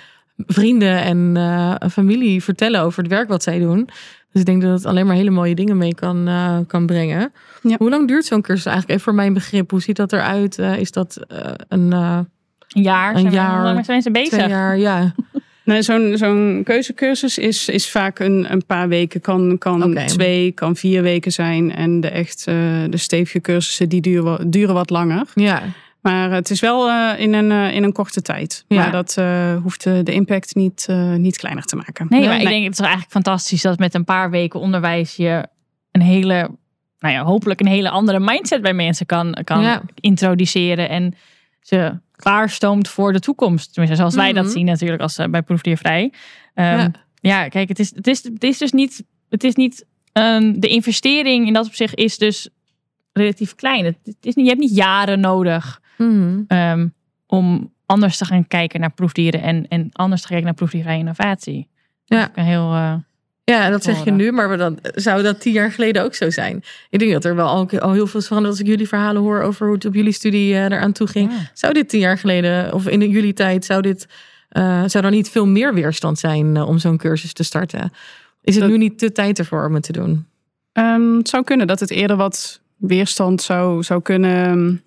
vrienden 0.46 1.02
en 1.02 1.90
familie 1.90 2.42
vertellen 2.42 2.80
over 2.80 3.02
het 3.02 3.12
werk 3.12 3.28
wat 3.28 3.42
zij 3.42 3.58
doen. 3.58 3.84
Dus 4.32 4.40
ik 4.40 4.46
denk 4.46 4.62
dat 4.62 4.70
het 4.70 4.86
alleen 4.86 5.06
maar 5.06 5.16
hele 5.16 5.30
mooie 5.30 5.54
dingen 5.54 5.76
mee 5.76 5.94
kan, 5.94 6.28
kan 6.66 6.86
brengen. 6.86 7.32
Ja. 7.62 7.76
Hoe 7.78 7.90
lang 7.90 8.08
duurt 8.08 8.24
zo'n 8.24 8.42
cursus 8.42 8.64
eigenlijk? 8.66 8.90
Even 8.98 9.04
voor 9.04 9.14
mijn 9.14 9.32
begrip, 9.32 9.70
hoe 9.70 9.80
ziet 9.82 9.96
dat 9.96 10.12
eruit? 10.12 10.58
Eh, 10.58 10.76
is 10.78 10.90
dat 10.90 11.20
een 11.68 11.92
Een 11.92 12.82
jaar. 12.82 13.10
Een 13.14 13.18
zijn 13.20 13.30
we- 13.30 13.36
jaar, 13.36 13.54
Hoe 13.54 13.72
lang 13.72 13.84
zijn 13.84 14.02
ze 14.02 14.10
bezig? 14.10 14.28
twee 14.38 14.48
jaar? 14.48 14.78
Ja. 14.78 15.14
Nee, 15.66 15.82
zo'n 15.82 16.12
zo'n 16.16 16.60
keuzecursus 16.64 17.38
is, 17.38 17.68
is 17.68 17.90
vaak 17.90 18.18
een, 18.18 18.52
een 18.52 18.66
paar 18.66 18.88
weken. 18.88 19.20
Kan, 19.20 19.58
kan 19.58 19.94
twee, 20.06 20.52
kan 20.52 20.76
vier 20.76 21.02
weken 21.02 21.32
zijn. 21.32 21.74
En 21.74 22.00
de 22.00 22.08
echt 22.08 22.46
eh, 22.46 22.54
de 22.90 22.96
stevige 22.96 23.40
cursussen 23.40 23.88
die 23.88 24.00
duren, 24.00 24.50
duren 24.50 24.74
wat 24.74 24.90
langer. 24.90 25.26
ja. 25.34 25.62
Maar 26.00 26.30
het 26.30 26.50
is 26.50 26.60
wel 26.60 26.88
eh, 26.88 27.20
in, 27.20 27.34
een, 27.34 27.50
eh, 27.50 27.74
in 27.74 27.82
een 27.82 27.92
korte 27.92 28.22
tijd. 28.22 28.64
Ja. 28.68 28.76
Maar 28.76 28.90
dat 28.90 29.16
hoeft 29.62 29.82
de, 29.84 30.12
impact 30.12 30.54
niet, 30.54 30.86
niet 31.16 31.36
kleiner 31.36 31.64
te 31.64 31.76
maken. 31.76 32.06
Nee, 32.08 32.26
maar 32.26 32.40
ik 32.40 32.48
denk 32.48 32.64
het 32.64 32.72
is 32.72 32.80
eigenlijk 32.80 33.10
fantastisch 33.12 33.62
dat 33.62 33.78
met 33.78 33.94
een 33.94 34.04
paar 34.04 34.30
weken 34.30 34.60
onderwijs 34.60 35.16
je 35.16 35.46
een 35.92 36.02
hele, 36.02 36.50
nou 36.98 37.14
ja, 37.14 37.24
hopelijk 37.24 37.60
een 37.60 37.66
hele 37.66 37.90
andere 37.90 38.20
mindset 38.20 38.62
bij 38.62 38.74
mensen 38.74 39.06
kan, 39.06 39.36
kan 39.44 39.62
Ja. 39.62 39.82
introduceren 40.00 40.88
en 40.88 41.14
ze 41.66 41.98
klaarstoomt 42.12 42.88
voor 42.88 43.12
de 43.12 43.20
toekomst. 43.20 43.72
Tenminste, 43.72 43.98
zoals 44.00 44.14
wij 44.14 44.32
dat 44.32 44.44
Mhm. 44.44 44.52
zien 44.52 44.64
natuurlijk 44.64 45.02
als 45.02 45.18
eh, 45.18 45.26
bij 45.28 45.42
Proefdiervrij. 45.42 46.12
Ehm, 46.54 46.78
Ja. 46.78 46.90
ja. 47.20 47.48
kijk, 47.48 47.68
het 47.68 47.78
is, 47.78 47.94
het, 47.94 48.06
is, 48.06 48.22
het 48.24 48.44
is 48.44 48.58
dus 48.58 48.72
niet, 48.72 49.04
het 49.28 49.44
is 49.44 49.54
niet 49.54 49.86
ehm, 50.12 50.60
de 50.60 50.68
investering 50.68 51.46
in 51.46 51.52
dat 51.52 51.66
opzicht 51.66 51.94
is 51.94 52.18
dus 52.18 52.48
relatief 53.12 53.54
klein. 53.54 53.84
Het, 53.84 53.96
het 54.04 54.16
is 54.26 54.34
niet, 54.34 54.44
je 54.44 54.50
hebt 54.50 54.62
niet 54.62 54.76
jaren 54.76 55.20
nodig 55.20 55.80
Mhm. 55.98 56.40
ehm, 56.48 56.88
om 57.26 57.72
anders 57.86 58.16
te 58.18 58.24
gaan 58.24 58.46
kijken 58.46 58.80
naar 58.80 58.92
proefdieren 58.92 59.42
en, 59.42 59.68
en 59.68 59.88
anders 59.92 60.20
te 60.20 60.26
kijken 60.26 60.46
naar 60.46 60.54
proefdiervrije 60.54 60.98
innovatie. 60.98 61.68
Ja. 62.04 62.18
Dat 62.20 62.28
is 62.30 62.36
een 62.42 62.44
heel. 62.48 62.72
eh, 62.74 62.94
Ja, 63.50 63.70
dat 63.70 63.82
zeg 63.84 64.04
je 64.04 64.10
nu, 64.10 64.32
maar 64.32 64.56
dan 64.58 64.78
zou 64.94 65.22
dat 65.22 65.40
tien 65.40 65.52
jaar 65.52 65.72
geleden 65.72 66.02
ook 66.04 66.14
zo 66.14 66.30
zijn. 66.30 66.62
Ik 66.90 66.98
denk 66.98 67.12
dat 67.12 67.24
er 67.24 67.34
wel 67.36 67.46
al, 67.48 67.68
al 67.78 67.92
heel 67.92 68.06
veel 68.06 68.20
is 68.20 68.26
veranderd 68.26 68.52
als 68.54 68.62
ik 68.62 68.66
jullie 68.68 68.88
verhalen 68.88 69.22
hoor 69.22 69.40
over 69.40 69.66
hoe 69.66 69.74
het 69.74 69.84
op 69.84 69.94
jullie 69.94 70.12
studie 70.12 70.54
eh, 70.54 70.64
eraan 70.64 70.92
toe 70.92 71.06
ging. 71.06 71.30
Ja. 71.32 71.50
Zou 71.54 71.72
dit 71.72 71.88
tien 71.88 72.00
jaar 72.00 72.18
geleden, 72.18 72.72
of 72.72 72.86
in 72.88 73.10
jullie 73.10 73.32
tijd, 73.32 73.64
zou, 73.64 73.82
dit, 73.82 74.06
eh, 74.48 74.82
zou 74.86 75.04
er 75.04 75.10
niet 75.10 75.30
veel 75.30 75.46
meer 75.46 75.74
weerstand 75.74 76.18
zijn 76.18 76.56
eh, 76.56 76.68
om 76.68 76.78
zo'n 76.78 76.96
cursus 76.96 77.32
te 77.32 77.42
starten? 77.42 77.92
Is 78.42 78.54
het 78.54 78.62
Dat- 78.62 78.72
nu 78.72 78.78
niet 78.78 79.00
de 79.00 79.12
tijd 79.12 79.38
ervoor 79.38 79.66
om 79.66 79.74
het 79.74 79.82
te 79.82 79.92
doen? 79.92 80.26
Ehm, 80.72 81.16
het 81.16 81.28
zou 81.28 81.44
kunnen 81.44 81.66
dat 81.66 81.80
het 81.80 81.90
eerder 81.90 82.16
wat 82.16 82.60
weerstand 82.76 83.42
zou, 83.42 83.82
zou 83.82 84.02
kunnen 84.02 84.82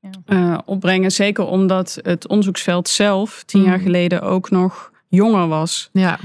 Ja. 0.00 0.10
eh, 0.26 0.58
opbrengen. 0.64 1.10
Zeker 1.12 1.44
omdat 1.46 1.98
het 2.02 2.28
onderzoeksveld 2.28 2.88
zelf 2.88 3.42
tien 3.46 3.62
jaar 3.62 3.74
Mhm. 3.76 3.82
geleden 3.84 4.22
ook 4.22 4.50
nog 4.50 4.90
jonger 5.08 5.48
was. 5.48 5.88
Ja, 5.92 6.18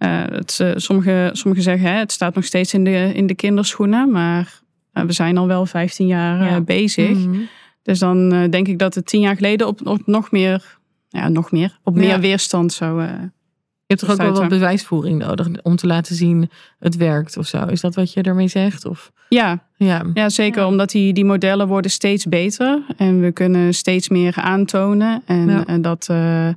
Eh, 0.00 0.22
het, 0.30 0.58
eh, 0.60 0.70
sommigen 0.74 1.36
sommige 1.36 1.62
zeggen 1.62 1.88
hè, 1.92 1.98
het 1.98 2.12
staat 2.12 2.34
nog 2.34 2.44
steeds 2.44 2.74
in 2.74 2.84
de, 2.84 3.10
in 3.14 3.26
de 3.26 3.34
kinderschoenen. 3.34 4.10
Maar 4.10 4.60
eh, 4.92 5.04
we 5.04 5.12
zijn 5.12 5.36
al 5.38 5.46
wel 5.46 5.66
15 5.66 6.06
jaar 6.06 6.44
Ja. 6.44 6.60
bezig. 6.60 7.18
Mhm. 7.18 7.38
Dus 7.82 7.98
dan 7.98 8.28
denk 8.50 8.68
ik 8.68 8.78
dat 8.78 8.94
het 8.94 9.06
tien 9.06 9.20
jaar 9.20 9.36
geleden 9.36 9.66
op, 9.66 9.86
op 9.86 10.06
nog 10.06 10.30
meer, 10.30 10.78
ja, 11.08 11.28
nog 11.28 11.50
meer, 11.50 11.78
op 11.84 11.94
meer 11.94 12.08
Ja. 12.08 12.20
weerstand 12.20 12.72
zou. 12.72 13.02
Je 13.02 13.96
hebt 13.96 14.00
toch 14.00 14.10
ook 14.10 14.16
wel 14.16 14.40
wat 14.40 14.48
bewijsvoering 14.48 15.18
nodig 15.18 15.48
om 15.62 15.76
te 15.76 15.86
laten 15.86 16.14
zien 16.14 16.50
het 16.78 16.96
werkt 16.96 17.36
of 17.36 17.46
zo. 17.46 17.64
Is 17.66 17.80
dat 17.80 17.94
wat 17.94 18.12
je 18.12 18.22
ermee 18.22 18.48
zegt? 18.48 18.84
Of, 18.86 19.12
ja, 19.28 19.64
ja. 19.76 20.02
ja, 20.14 20.28
zeker. 20.28 20.60
Ja. 20.60 20.66
Omdat 20.66 20.90
die, 20.90 21.12
die 21.12 21.24
modellen 21.24 21.68
worden 21.68 21.90
steeds 21.90 22.26
beter. 22.26 22.82
En 22.96 23.20
we 23.20 23.32
kunnen 23.32 23.74
steeds 23.74 24.08
meer 24.08 24.34
aantonen. 24.36 25.22
En, 25.26 25.48
Ja. 25.48 25.66
en 25.66 25.82
dat. 25.82 26.06
eh, 26.10 26.48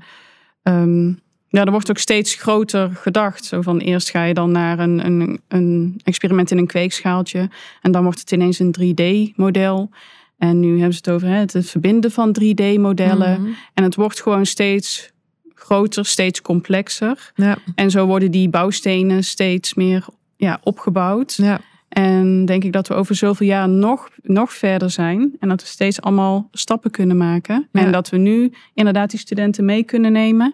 ehm, 0.63 1.13
ja, 1.59 1.65
er 1.65 1.71
wordt 1.71 1.89
ook 1.89 1.97
steeds 1.97 2.35
groter 2.35 2.89
gedacht. 2.93 3.45
Zo 3.45 3.61
van 3.61 3.77
eerst 3.77 4.09
ga 4.09 4.23
je 4.23 4.33
dan 4.33 4.51
naar 4.51 4.79
een, 4.79 5.05
een, 5.05 5.41
een 5.47 5.99
experiment 6.03 6.51
in 6.51 6.57
een 6.57 6.67
kweekschaaltje. 6.67 7.49
En 7.81 7.91
dan 7.91 8.03
wordt 8.03 8.19
het 8.19 8.31
ineens 8.31 8.59
een 8.59 8.75
3D-model. 8.81 9.89
En 10.37 10.59
nu 10.59 10.69
hebben 10.69 10.93
ze 10.93 10.97
het 10.97 11.09
over 11.09 11.27
hè, 11.27 11.35
het 11.35 11.69
verbinden 11.69 12.11
van 12.11 12.37
3D-modellen. 12.41 13.41
Mhm. 13.41 13.51
En 13.73 13.83
het 13.83 13.95
wordt 13.95 14.21
gewoon 14.21 14.45
steeds 14.45 15.11
groter, 15.55 16.05
steeds 16.05 16.41
complexer. 16.41 17.31
Ja, 17.35 17.57
En 17.75 17.91
zo 17.91 18.05
worden 18.05 18.31
die 18.31 18.49
bouwstenen 18.49 19.23
steeds 19.23 19.73
meer 19.73 20.05
ja, 20.37 20.59
opgebouwd. 20.63 21.33
ja. 21.35 21.59
En 21.89 22.45
denk 22.45 22.63
ik 22.63 22.71
dat 22.71 22.87
we 22.87 22.93
over 22.93 23.15
zoveel 23.15 23.47
jaar 23.47 23.69
nog, 23.69 24.09
nog 24.21 24.53
verder 24.53 24.89
zijn. 24.89 25.35
En 25.39 25.49
dat 25.49 25.61
we 25.61 25.67
steeds 25.67 26.01
allemaal 26.01 26.47
stappen 26.51 26.91
kunnen 26.91 27.17
maken. 27.17 27.67
En 27.71 27.91
dat 27.91 28.09
we 28.09 28.17
nu 28.17 28.53
inderdaad 28.73 29.09
die 29.09 29.19
studenten 29.19 29.65
mee 29.65 29.83
kunnen 29.83 30.11
nemen. 30.11 30.53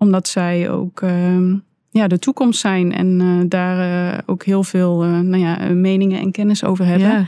Omdat 0.00 0.28
zij 0.28 0.70
ook 0.70 1.00
ehm, 1.02 1.54
ja, 1.90 2.06
de 2.08 2.18
toekomst 2.18 2.60
zijn. 2.60 2.92
En 2.94 3.20
eh, 3.20 3.48
daar 3.48 4.12
eh, 4.12 4.18
ook 4.26 4.44
heel 4.44 4.62
veel 4.64 5.02
eh, 5.02 5.18
nou 5.18 5.42
ja, 5.42 5.56
meningen 5.74 6.20
en 6.20 6.30
kennis 6.32 6.64
over 6.64 6.84
hebben. 6.84 7.08
ja. 7.08 7.26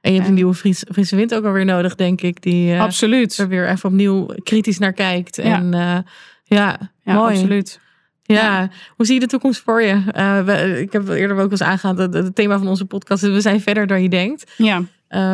En 0.00 0.12
je 0.12 0.18
hebt 0.18 0.22
een 0.22 0.24
En- 0.28 0.34
nieuwe 0.34 0.54
Fries, 0.54 0.84
Friese 0.92 1.16
wind 1.16 1.34
ook 1.34 1.44
alweer 1.44 1.64
nodig, 1.64 1.94
denk 1.94 2.20
ik. 2.20 2.42
Die 2.42 2.80
Absoluut. 2.80 3.38
er 3.38 3.48
weer 3.48 3.68
even 3.68 3.88
opnieuw 3.88 4.26
kritisch 4.42 4.78
naar 4.78 4.92
kijkt. 4.92 5.36
Ja. 5.36 5.42
En 5.42 5.74
eh, 5.74 5.98
ja, 6.44 6.78
Ja, 7.02 7.14
mooi. 7.14 7.34
absoluut. 7.34 7.80
Ja, 8.22 8.68
hoe 8.96 9.06
zie 9.06 9.14
je 9.14 9.20
de 9.20 9.26
toekomst 9.26 9.60
voor 9.60 9.82
je? 9.82 9.92
Uh, 10.16 10.40
we, 10.44 10.80
ik 10.80 10.92
heb 10.92 11.08
eerder 11.08 11.36
ook 11.38 11.50
eens 11.50 11.62
aangehaald, 11.62 11.98
het, 11.98 12.14
het 12.14 12.34
thema 12.34 12.58
van 12.58 12.68
onze 12.68 12.84
podcast 12.84 13.22
is 13.22 13.30
we 13.30 13.40
zijn 13.40 13.60
verder 13.60 13.86
dan 13.86 14.02
je 14.02 14.08
denkt. 14.08 14.54
Ja. 14.56 14.82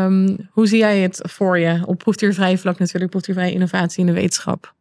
Um, 0.04 0.36
hoe 0.50 0.66
zie 0.66 0.78
jij 0.78 0.98
het 0.98 1.20
voor 1.28 1.58
je? 1.58 1.82
Op 1.86 1.98
proefdiervrije 1.98 2.58
vlak 2.58 2.78
natuurlijk, 2.78 3.10
proefdiervrije 3.10 3.52
innovatie 3.52 4.00
in 4.00 4.06
de 4.06 4.12
wetenschap. 4.12 4.74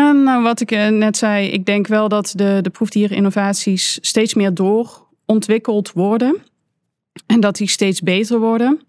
Nou, 0.00 0.42
wat 0.42 0.60
ik 0.60 0.72
uh, 0.72 0.88
net 0.88 1.16
zei, 1.16 1.48
ik 1.48 1.66
denk 1.66 1.86
wel 1.86 2.08
dat 2.08 2.32
de, 2.36 2.58
de 2.62 2.70
proefdierinnovaties 2.70 3.98
steeds 4.00 4.34
meer 4.34 4.54
doorontwikkeld 4.54 5.92
worden. 5.92 6.36
En 7.26 7.40
dat 7.40 7.56
die 7.56 7.68
steeds 7.68 8.00
beter 8.00 8.38
worden. 8.38 8.80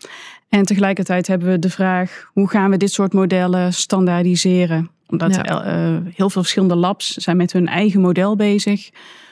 En 0.50 0.64
tegelijkertijd 0.64 1.28
hebben 1.28 1.48
we 1.50 1.60
de 1.60 1.70
vraag, 1.70 2.30
hoe 2.34 2.50
gaan 2.50 2.70
we 2.70 2.78
dit 2.78 2.92
soort 2.92 3.14
modellen 3.14 3.74
standaardiseren? 3.74 4.90
Omdat 5.08 5.36
ja. 5.36 5.66
uh, 5.66 5.98
heel 6.04 6.30
veel 6.30 6.42
verschillende 6.42 6.76
labs 6.76 7.14
zijn 7.14 7.38
met 7.38 7.52
hun 7.52 7.68
eigen 7.68 8.02
model 8.02 8.36
bezig. 8.36 8.90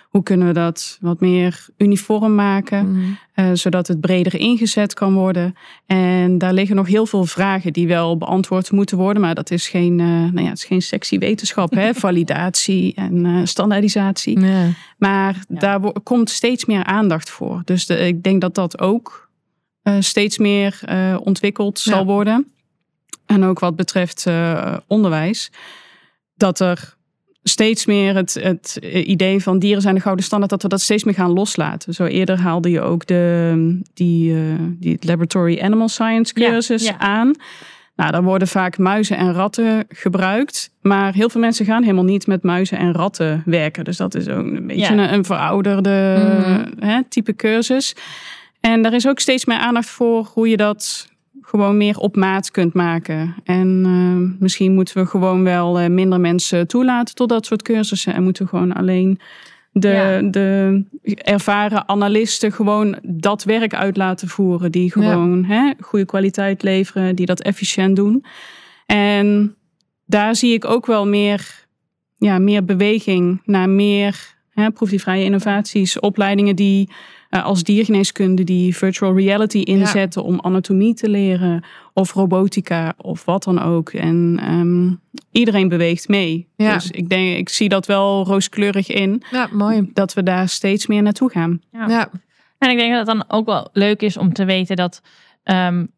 Hoe 0.10 0.24
kunnen 0.24 0.48
we 0.48 0.54
dat 0.54 0.98
wat 1.02 1.20
meer 1.20 1.66
uniform 1.78 2.36
maken, 2.36 2.88
mm. 2.88 3.18
uh, 3.36 3.50
zodat 3.54 3.88
het 3.88 4.00
breder 4.02 4.40
ingezet 4.40 4.94
kan 4.94 5.14
worden? 5.14 5.56
En 5.86 6.38
daar 6.38 6.54
liggen 6.54 6.76
nog 6.76 6.88
heel 6.88 7.06
veel 7.06 7.26
vragen 7.26 7.74
die 7.74 7.88
wel 7.88 8.18
beantwoord 8.18 8.72
moeten 8.72 8.98
worden, 8.98 9.22
maar 9.22 9.36
dat 9.36 9.52
is 9.52 9.68
geen, 9.68 10.00
uh, 10.00 10.08
nou 10.08 10.42
ja, 10.42 10.50
het 10.50 10.58
is 10.58 10.64
geen 10.64 10.82
sexy 10.82 11.18
wetenschap, 11.18 11.74
hè? 11.74 11.94
validatie 12.06 12.94
en 12.94 13.26
uh, 13.26 13.46
standaardisatie. 13.46 14.40
Maar 14.98 15.46
ja. 15.48 15.60
daar 15.60 15.80
komt 16.04 16.30
steeds 16.30 16.66
meer 16.66 16.84
aandacht 16.84 17.30
voor. 17.30 17.62
Dus 17.66 17.86
de, 17.86 17.98
ik 17.98 18.24
denk 18.24 18.42
dat 18.42 18.56
dat 18.56 18.80
ook 18.80 19.30
steeds 20.00 20.38
meer 20.38 20.80
ontwikkeld 21.24 21.80
zal 21.80 22.06
worden. 22.06 22.52
En 23.26 23.44
ook 23.44 23.60
wat 23.60 23.76
betreft 23.76 24.28
onderwijs, 24.88 25.52
dat 26.36 26.60
er 26.60 26.98
steeds 27.50 27.86
meer 27.86 28.16
het, 28.16 28.38
het 28.42 28.80
idee 28.92 29.44
van 29.44 29.60
dieren 29.60 29.82
zijn 29.82 29.96
de 29.96 30.02
gouden 30.02 30.26
standaard, 30.26 30.52
dat 30.52 30.62
we 30.62 30.68
dat 30.68 30.82
steeds 30.82 31.04
meer 31.04 31.14
gaan 31.14 31.34
loslaten. 31.34 31.94
Zo 31.94 32.06
eerder 32.06 32.40
haalde 32.40 32.70
je 32.70 32.82
ook 32.82 33.06
de, 33.06 33.80
die, 33.94 34.34
uh, 34.34 34.42
die 34.60 34.98
Laboratory 35.00 35.60
Animal 35.62 35.88
Science 35.88 36.34
cursus 36.34 36.84
ja, 36.84 36.92
ja. 36.92 37.00
aan. 37.00 37.36
Nou, 37.96 38.12
daar 38.12 38.24
worden 38.24 38.48
vaak 38.48 38.78
muizen 38.78 39.18
en 39.18 39.34
ratten 39.34 39.86
gebruikt. 39.90 40.72
Maar 40.82 41.14
heel 41.14 41.30
veel 41.30 41.42
mensen 41.42 41.66
gaan 41.66 41.82
helemaal 41.82 42.04
niet 42.04 42.28
met 42.28 42.44
muizen 42.44 42.78
en 42.78 42.94
ratten 42.94 43.44
werken. 43.46 43.84
Dus 43.84 43.98
dat 43.98 44.16
is 44.16 44.28
ook 44.28 44.46
een 44.46 44.68
beetje 44.68 44.96
ja. 44.96 45.04
een, 45.04 45.14
een, 45.14 45.26
verouderde 45.26 46.16
mm. 46.46 46.88
hè, 46.90 47.04
type 47.10 47.36
cursus. 47.36 47.96
En 48.60 48.82
daar 48.82 48.94
is 48.94 49.08
ook 49.08 49.20
steeds 49.20 49.46
meer 49.46 49.58
aandacht 49.58 49.90
voor 49.90 50.32
hoe 50.34 50.50
je 50.50 50.58
dat 50.58 51.08
gewoon 51.50 51.78
meer 51.78 51.98
op 51.98 52.16
maat 52.16 52.52
kunt 52.52 52.74
maken. 52.74 53.36
En 53.44 53.84
uh, 53.86 54.40
misschien 54.42 54.74
moeten 54.74 54.98
we 54.98 55.06
gewoon 55.06 55.44
wel 55.44 55.82
uh, 55.82 55.88
minder 55.88 56.20
mensen 56.20 56.68
toelaten 56.68 57.16
tot 57.16 57.30
dat 57.30 57.46
soort 57.46 57.62
cursussen. 57.62 58.14
En 58.14 58.24
moeten 58.24 58.44
we 58.44 58.50
gewoon 58.50 58.74
alleen 58.74 59.20
de, 59.72 59.88
ja. 59.88 60.22
de 60.22 60.84
ervaren 61.16 61.90
analisten 61.90 62.52
gewoon 62.52 62.98
dat 63.04 63.44
werk 63.44 63.74
uit 63.74 63.98
laten 63.98 64.28
voeren. 64.28 64.72
Die 64.72 64.92
gewoon 64.92 65.46
ja. 65.48 65.56
hè, 65.56 65.72
goede 65.80 66.06
kwaliteit 66.06 66.64
leveren, 66.64 67.16
die 67.16 67.26
dat 67.26 67.42
efficiënt 67.42 67.96
doen. 67.96 68.26
En 68.86 69.56
daar 70.06 70.36
zie 70.36 70.54
ik 70.54 70.66
ook 70.66 70.86
wel 70.86 71.08
meer, 71.08 71.66
ja, 72.18 72.40
meer 72.40 72.66
beweging 72.66 73.42
naar 73.46 73.70
meer 73.70 74.36
hè, 74.50 74.72
proefdiervrije 74.72 75.24
innovaties, 75.24 76.00
opleidingen 76.00 76.56
die 76.56 76.90
uh, 77.30 77.46
als 77.46 77.64
diergeneeskunde 77.64 78.44
die 78.44 78.78
virtual 78.78 79.16
reality 79.16 79.58
inzetten 79.58 80.22
ja. 80.22 80.28
om 80.28 80.42
anatomie 80.42 80.94
te 80.94 81.10
leren 81.10 81.64
of 81.94 82.14
robotica 82.14 82.94
of 82.98 83.26
wat 83.26 83.44
dan 83.44 83.62
ook. 83.62 83.90
En 83.90 84.40
um, 84.52 85.00
iedereen 85.32 85.68
beweegt 85.68 86.08
mee. 86.08 86.48
Ja. 86.56 86.74
Dus 86.74 86.92
ik 86.92 87.10
denk, 87.10 87.38
ik 87.38 87.50
zie 87.50 87.70
dat 87.70 87.86
wel 87.86 88.26
rooskleurig 88.26 88.90
in. 88.90 89.24
Ja, 89.32 89.50
mooi. 89.52 89.90
Dat 89.94 90.14
we 90.14 90.24
daar 90.24 90.50
steeds 90.50 90.88
meer 90.88 91.02
naartoe 91.02 91.30
gaan. 91.30 91.62
Ja. 91.72 91.88
ja. 91.88 92.10
En 92.58 92.70
ik 92.70 92.78
denk 92.78 92.90
dat 92.94 93.08
het 93.08 93.18
dan 93.18 93.26
ook 93.28 93.46
wel 93.46 93.70
leuk 93.74 94.02
is 94.02 94.18
om 94.18 94.34
te 94.34 94.46
weten 94.46 94.76
dat 94.76 95.02
um, 95.44 95.92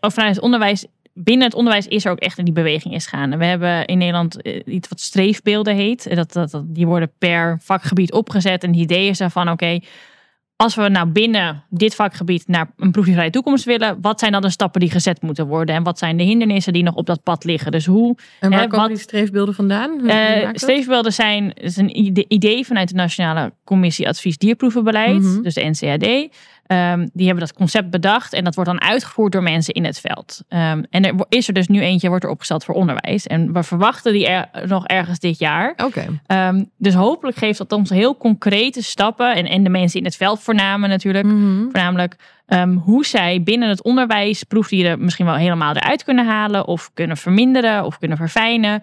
vanuit 0.00 0.34
het 0.34 0.40
onderwijs 0.40 0.86
binnen 1.24 1.46
het 1.46 1.54
onderwijs 1.54 1.86
is 1.86 2.04
er 2.04 2.10
ook 2.10 2.18
echt 2.18 2.44
die 2.44 2.52
beweging 2.52 2.94
is 2.94 3.06
gaande. 3.06 3.36
We 3.36 3.44
hebben 3.44 3.86
in 3.86 3.98
Nederland 3.98 4.36
iets 4.64 4.88
wat 4.88 5.00
streefbeelden 5.00 5.74
heet. 5.74 6.16
Dat, 6.16 6.32
dat, 6.32 6.50
dat, 6.50 6.64
die 6.66 6.86
worden 6.86 7.12
per 7.18 7.58
vakgebied 7.62 8.12
opgezet. 8.12 8.62
En 8.62 8.70
het 8.70 8.78
idee 8.78 9.08
is 9.08 9.18
daarvan, 9.18 9.42
oké, 9.42 9.52
okay, 9.52 9.82
als 10.58 10.74
we 10.74 10.88
nou 10.88 11.06
binnen 11.06 11.64
dit 11.70 11.94
vakgebied 11.94 12.48
naar 12.48 12.70
een 12.76 12.90
proefvrije 12.90 13.30
toekomst 13.30 13.64
willen, 13.64 13.98
wat 14.00 14.18
zijn 14.18 14.32
dan 14.32 14.42
de 14.42 14.50
stappen 14.50 14.80
die 14.80 14.90
gezet 14.90 15.22
moeten 15.22 15.46
worden? 15.46 15.74
En 15.74 15.82
wat 15.82 15.98
zijn 15.98 16.16
de 16.16 16.22
hindernissen 16.22 16.72
die 16.72 16.82
nog 16.82 16.94
op 16.94 17.06
dat 17.06 17.22
pad 17.22 17.44
liggen? 17.44 17.72
Dus 17.72 17.86
hoe. 17.86 18.16
En 18.40 18.50
waar 18.50 18.60
hè, 18.60 18.66
komen 18.66 18.86
wat, 18.86 18.88
die 18.88 18.98
streefbeelden 18.98 19.54
vandaan? 19.54 20.00
Uh, 20.02 20.48
streefbeelden 20.52 21.12
zijn 21.12 21.54
is 21.54 21.76
een 21.76 22.32
idee 22.34 22.66
vanuit 22.66 22.88
de 22.88 22.94
Nationale 22.94 23.52
Commissie 23.64 24.08
Advies 24.08 24.38
Dierproevenbeleid, 24.38 25.22
mm 25.22 25.32
-hmm. 25.32 25.42
dus 25.42 25.54
de 25.54 25.64
NCAD. 25.64 26.28
Um, 26.72 27.10
die 27.12 27.26
hebben 27.26 27.46
dat 27.46 27.56
concept 27.56 27.90
bedacht 27.90 28.32
en 28.32 28.44
dat 28.44 28.54
wordt 28.54 28.70
dan 28.70 28.80
uitgevoerd 28.80 29.32
door 29.32 29.42
mensen 29.42 29.74
in 29.74 29.84
het 29.84 30.00
veld. 30.00 30.42
Um, 30.48 30.84
en 30.90 31.04
er 31.04 31.14
is 31.28 31.48
er 31.48 31.54
dus 31.54 31.68
nu 31.68 31.80
eentje, 31.80 32.08
wordt 32.08 32.24
er 32.24 32.30
opgesteld 32.30 32.64
voor 32.64 32.74
onderwijs. 32.74 33.26
En 33.26 33.52
we 33.52 33.62
verwachten 33.62 34.12
die 34.12 34.26
er, 34.26 34.48
nog 34.66 34.86
ergens 34.86 35.18
dit 35.18 35.38
jaar. 35.38 35.70
Oké. 35.70 35.84
Okay. 36.26 36.48
Um, 36.48 36.70
dus 36.76 36.94
hopelijk 36.94 37.36
geeft 37.36 37.58
dat 37.58 37.72
ons 37.72 37.90
heel 37.90 38.16
concrete 38.16 38.82
stappen. 38.82 39.34
En, 39.34 39.46
en 39.46 39.62
de 39.62 39.68
mensen 39.68 39.98
in 39.98 40.04
het 40.04 40.16
veld 40.16 40.40
voornamelijk 40.40 40.92
natuurlijk. 40.92 41.24
Mm 41.24 41.30
-hmm. 41.30 41.62
Voornamelijk 41.62 42.16
hoe 42.84 43.06
zij 43.06 43.42
binnen 43.42 43.68
het 43.68 43.82
onderwijs 43.82 44.42
proefdieren 44.42 45.04
misschien 45.04 45.26
wel 45.26 45.34
helemaal 45.34 45.74
eruit 45.74 46.04
kunnen 46.04 46.26
halen. 46.26 46.66
Of 46.66 46.90
kunnen 46.94 47.16
verminderen 47.16 47.84
of 47.84 47.98
kunnen 47.98 48.16
verfijnen. 48.16 48.82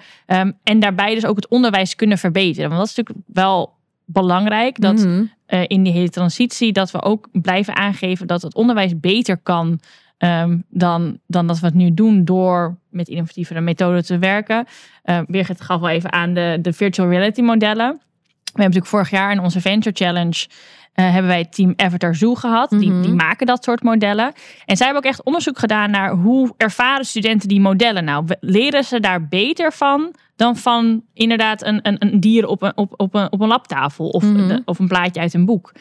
en 0.64 0.80
daarbij 0.80 1.14
dus 1.14 1.26
ook 1.26 1.36
het 1.36 1.48
onderwijs 1.48 1.96
kunnen 1.96 2.18
verbeteren. 2.18 2.70
Want 2.70 2.82
dat 2.82 2.90
is 2.90 2.96
natuurlijk 2.96 3.28
wel 3.34 3.75
belangrijk. 4.06 4.82
Dat 4.82 4.96
Mhm. 4.96 5.08
mm 5.08 5.14
-hmm. 5.14 5.60
uh, 5.60 5.66
in 5.68 5.84
die 5.84 5.94
hele 5.94 6.10
transitie 6.10 6.72
dat 6.72 6.92
we 6.92 7.02
ook 7.02 7.28
blijven 7.32 7.76
aangeven 7.76 8.28
dat 8.28 8.42
het 8.42 8.56
onderwijs 8.56 9.00
beter 9.00 9.38
kan 9.38 9.80
um, 10.18 10.64
dan, 10.70 11.20
dan 11.28 11.48
dat 11.48 11.60
we 11.60 11.66
het 11.66 11.76
nu 11.76 11.94
doen 11.94 12.26
door 12.26 12.78
met 12.90 13.08
innovatievere 13.08 13.62
methoden 13.62 14.06
te 14.06 14.18
werken. 14.18 14.66
Uh, 15.06 15.20
Birgit 15.28 15.62
gaf 15.62 15.80
wel 15.80 15.90
even 15.90 16.12
aan 16.12 16.34
de, 16.34 16.58
de 16.62 16.74
virtual 16.74 17.10
reality 17.10 17.42
modellen. 17.42 17.88
We 17.88 18.62
hebben 18.62 18.76
natuurlijk 18.76 18.86
vorig 18.86 19.10
jaar 19.10 19.32
in 19.32 19.40
onze 19.40 19.62
Venture 19.62 19.96
Challenge 19.96 20.48
uh, 20.96 21.06
hebben 21.06 21.28
wij 21.28 21.40
het 21.40 21.54
team 21.54 21.74
Avatar 21.76 22.16
Zoo 22.16 22.36
gehad. 22.36 22.72
Mhm. 22.72 22.82
Mm 22.82 22.88
-hmm. 22.88 23.02
die, 23.02 23.10
die 23.10 23.18
maken 23.18 23.46
dat 23.46 23.64
soort 23.64 23.84
modellen. 23.84 24.34
En 24.66 24.78
zij 24.78 24.86
hebben 24.86 25.04
ook 25.04 25.10
echt 25.12 25.24
onderzoek 25.24 25.60
gedaan 25.60 25.92
naar 25.92 26.12
hoe 26.12 26.54
ervaren 26.58 27.06
studenten 27.06 27.48
die 27.48 27.62
modellen 27.62 28.04
nou. 28.04 28.26
Leren 28.40 28.84
ze 28.84 29.00
daar 29.00 29.28
beter 29.28 29.72
van 29.72 30.16
dan 30.36 30.58
van 30.58 31.04
inderdaad 31.14 31.64
een, 31.66 31.80
een, 31.82 31.96
een 32.00 32.20
dier 32.20 32.48
op 32.48 32.62
een, 32.62 32.78
op, 32.78 32.94
op, 32.98 33.14
een, 33.14 33.32
op 33.32 33.42
een 33.42 33.48
labtafel 33.48 34.10
of, 34.10 34.24
Mhm. 34.24 34.50
een, 34.50 34.62
of 34.66 34.80
een 34.80 34.88
plaatje 34.88 35.22
uit 35.22 35.34
een 35.34 35.46
boek. 35.46 35.74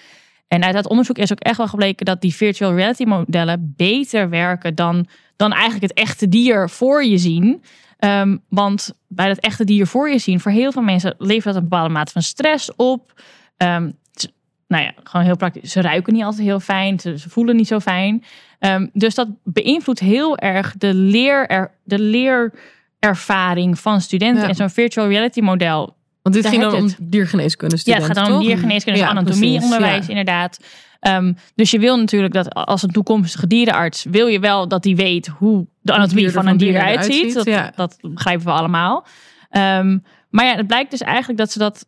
En 0.48 0.64
uit 0.64 0.74
dat 0.74 0.88
onderzoek 0.88 1.18
is 1.18 1.32
ook 1.32 1.40
echt 1.40 1.56
wel 1.56 1.68
gebleken 1.68 2.06
dat 2.06 2.20
die 2.20 2.34
virtual 2.34 2.74
reality 2.74 3.04
modellen 3.04 3.74
beter 3.76 4.28
werken 4.28 4.74
dan, 4.74 5.06
dan 5.36 5.52
eigenlijk 5.52 5.82
het 5.82 5.92
echte 5.92 6.28
dier 6.28 6.70
voor 6.70 7.04
je 7.04 7.18
zien. 7.18 7.62
Um, 7.98 8.42
want 8.48 8.92
bij 9.08 9.28
dat 9.28 9.38
echte 9.38 9.64
dier 9.64 9.86
voor 9.86 10.10
je 10.10 10.18
zien, 10.18 10.40
voor 10.40 10.52
heel 10.52 10.72
veel 10.72 10.82
mensen 10.82 11.14
levert 11.18 11.44
dat 11.44 11.54
een 11.54 11.68
bepaalde 11.68 11.94
mate 11.94 12.12
van 12.12 12.22
stress 12.22 12.74
op. 12.76 13.20
Um, 13.56 13.98
nou 14.68 14.82
ja, 14.82 14.92
gewoon 15.02 15.26
heel 15.26 15.36
praktisch. 15.36 15.72
Ze 15.72 15.80
ruiken 15.80 16.12
niet 16.12 16.22
altijd 16.22 16.42
heel 16.42 16.60
fijn, 16.60 17.00
ze, 17.00 17.18
ze 17.18 17.30
voelen 17.30 17.56
niet 17.56 17.68
zo 17.68 17.80
fijn. 17.80 18.24
Um, 18.60 18.90
dus 18.92 19.14
dat 19.14 19.28
beïnvloedt 19.44 20.00
heel 20.00 20.38
erg 20.38 20.74
de, 20.78 20.94
leer, 20.94 21.46
er, 21.46 21.70
de 21.84 21.98
leerervaring 21.98 23.78
van 23.78 24.00
studenten. 24.00 24.42
Ja. 24.42 24.48
En 24.48 24.54
zo'n 24.54 24.70
virtual 24.70 25.08
reality 25.08 25.40
model. 25.40 25.96
Want 26.22 26.34
dit 26.34 26.46
ging 26.46 26.62
dan 26.62 26.74
om 26.74 26.88
diergeneeskunde 27.02 27.74
Ja, 27.74 27.80
studenten, 27.80 28.08
het 28.08 28.18
gaat 28.18 28.26
dan 28.28 28.38
om 28.38 28.46
diergeneeskunde, 28.46 28.98
Ja, 28.98 29.08
anatomieonderwijs 29.08 30.04
ja. 30.04 30.08
inderdaad. 30.08 30.58
Um, 31.08 31.36
dus 31.54 31.70
je 31.70 31.78
wil 31.78 31.98
natuurlijk 31.98 32.34
dat 32.34 32.54
als 32.54 32.82
een 32.82 32.90
toekomstige 32.90 33.46
dierenarts... 33.46 34.04
wil 34.10 34.26
je 34.26 34.40
wel 34.40 34.68
dat 34.68 34.82
die 34.82 34.96
weet 34.96 35.26
hoe 35.26 35.66
de 35.80 35.92
anatomie 35.92 36.30
van 36.30 36.46
een 36.46 36.56
dier 36.56 36.74
eruit 36.74 37.04
ziet. 37.04 37.34
Dat, 37.34 37.44
ja. 37.44 37.72
dat 37.76 37.98
begrijpen 38.00 38.46
we 38.46 38.52
allemaal. 38.52 39.06
Um, 39.50 40.04
maar 40.30 40.44
ja, 40.44 40.56
het 40.56 40.66
blijkt 40.66 40.90
dus 40.90 41.00
eigenlijk 41.00 41.38
dat 41.38 41.52
ze 41.52 41.58
dat 41.58 41.86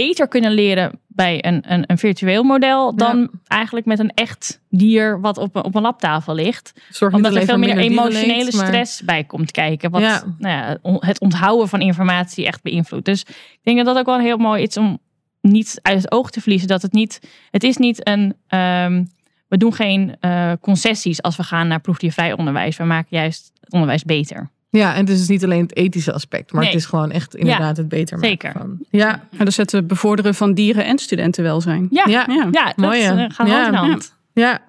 beter 0.00 0.28
kunnen 0.28 0.52
leren 0.52 1.00
bij 1.08 1.44
een, 1.44 1.72
een, 1.72 1.84
een 1.86 1.98
virtueel 1.98 2.42
model 2.42 2.96
dan 2.96 3.18
Ja. 3.20 3.28
eigenlijk 3.46 3.86
met 3.86 3.98
een 3.98 4.10
echt 4.14 4.60
dier 4.70 5.20
wat 5.20 5.38
op, 5.38 5.56
een- 5.56 5.64
op 5.64 5.74
een 5.74 5.82
labtafel 5.82 6.34
ligt. 6.34 6.72
Zorg 6.90 7.14
Omdat 7.14 7.34
er 7.34 7.44
veel 7.44 7.58
meer 7.58 7.76
minder 7.76 7.90
emotionele 8.04 8.52
maar- 8.56 8.66
stress 8.66 9.02
bij 9.02 9.24
komt 9.24 9.50
kijken. 9.50 9.90
Wat 9.90 10.00
Ja. 10.00 10.22
Nou 10.38 10.54
ja, 10.82 10.96
het 11.06 11.20
onthouden 11.20 11.68
van 11.68 11.80
informatie 11.80 12.46
echt 12.46 12.62
beïnvloedt. 12.62 13.04
Dus 13.04 13.20
ik 13.20 13.60
denk 13.62 13.76
dat 13.76 13.86
dat 13.86 13.96
ook 13.96 14.06
wel 14.06 14.18
heel 14.18 14.36
mooi 14.36 14.62
is 14.62 14.76
om 14.76 14.98
niet 15.40 15.78
uit 15.82 16.02
het 16.02 16.12
oog 16.12 16.30
te 16.30 16.40
verliezen. 16.40 16.68
Dat 16.68 16.82
het 16.82 16.92
niet, 16.92 17.20
het 17.50 17.62
is 17.62 17.76
niet 17.76 18.08
een, 18.08 18.34
ehm, 18.46 19.04
we 19.48 19.56
doen 19.56 19.74
geen 19.74 20.16
eh, 20.20 20.52
concessies 20.60 21.22
als 21.22 21.36
we 21.36 21.42
gaan 21.42 21.68
naar 21.68 21.80
proefdiervrij 21.80 22.32
onderwijs. 22.32 22.76
We 22.76 22.84
maken 22.84 23.08
juist 23.10 23.50
het 23.60 23.72
onderwijs 23.72 24.02
beter. 24.04 24.50
Ja, 24.78 24.94
en 24.94 25.00
het 25.00 25.08
is 25.08 25.18
dus 25.18 25.28
niet 25.28 25.44
alleen 25.44 25.62
het 25.62 25.76
ethische 25.76 26.12
aspect, 26.12 26.52
maar 26.52 26.62
Nee. 26.62 26.70
het 26.72 26.80
is 26.80 26.86
gewoon 26.86 27.10
echt 27.10 27.34
inderdaad 27.34 27.76
het 27.76 27.88
beter 27.88 28.18
maken 28.18 28.28
zeker. 28.30 28.52
van. 28.52 28.78
Ja, 28.90 29.28
En 29.38 29.44
dus 29.44 29.56
het 29.56 29.86
bevorderen 29.86 30.34
van 30.34 30.54
dieren 30.54 30.84
en 30.84 30.98
studentenwelzijn. 30.98 31.86
Ja, 31.90 32.04
Ja. 32.08 32.24
ja, 32.28 32.64
dat 32.66 32.76
mooi, 32.76 33.02
eh, 33.02 33.24
gaat 33.28 33.46
Ja. 33.46 33.54
hand 33.54 33.66
in 33.68 33.74
hand. 33.74 34.14
ja. 34.32 34.62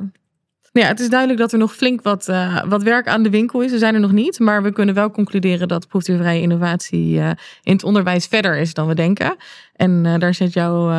Ja, 0.72 0.88
het 0.88 1.00
is 1.00 1.10
duidelijk 1.10 1.40
dat 1.40 1.52
er 1.52 1.58
nog 1.58 1.76
flink 1.76 2.02
wat, 2.02 2.28
uh, 2.30 2.64
wat 2.68 2.84
werk 2.84 3.08
aan 3.08 3.24
de 3.24 3.30
winkel 3.30 3.62
is. 3.62 3.72
We 3.72 3.78
zijn 3.78 3.94
er 3.94 4.00
nog 4.00 4.12
niet, 4.12 4.40
maar 4.40 4.64
we 4.64 4.72
kunnen 4.72 4.96
wel 4.96 5.12
concluderen 5.12 5.68
dat 5.68 5.88
proefdiervrije 5.88 6.42
innovatie 6.42 7.14
uh, 7.18 7.30
in 7.64 7.74
het 7.74 7.84
onderwijs 7.84 8.26
verder 8.26 8.58
is 8.58 8.74
dan 8.74 8.88
we 8.88 8.96
denken. 8.96 9.36
En 9.76 10.06
uh, 10.06 10.18
daar 10.18 10.34
zet 10.34 10.54
jouw 10.54 10.94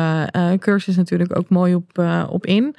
cursus 0.59 0.95
natuurlijk 0.95 1.37
ook 1.37 1.49
mooi 1.49 1.75
op, 1.75 2.03
op 2.29 2.45
in. 2.45 2.75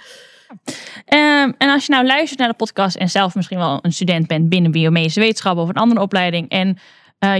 Um, 0.51 1.55
en 1.59 1.71
als 1.71 1.87
je 1.87 1.93
nou 1.93 2.07
luistert 2.07 2.39
naar 2.39 2.49
de 2.49 2.55
podcast 2.55 2.97
en 2.97 3.09
zelf 3.09 3.35
misschien 3.35 3.59
wel 3.59 3.79
een 3.83 3.93
student 3.93 4.27
bent 4.27 4.49
binnen 4.49 4.71
biomedische 4.71 5.21
wetenschappen 5.21 5.63
of 5.63 5.69
een 5.69 5.75
andere 5.75 6.01
opleiding 6.01 6.49
en 6.49 6.79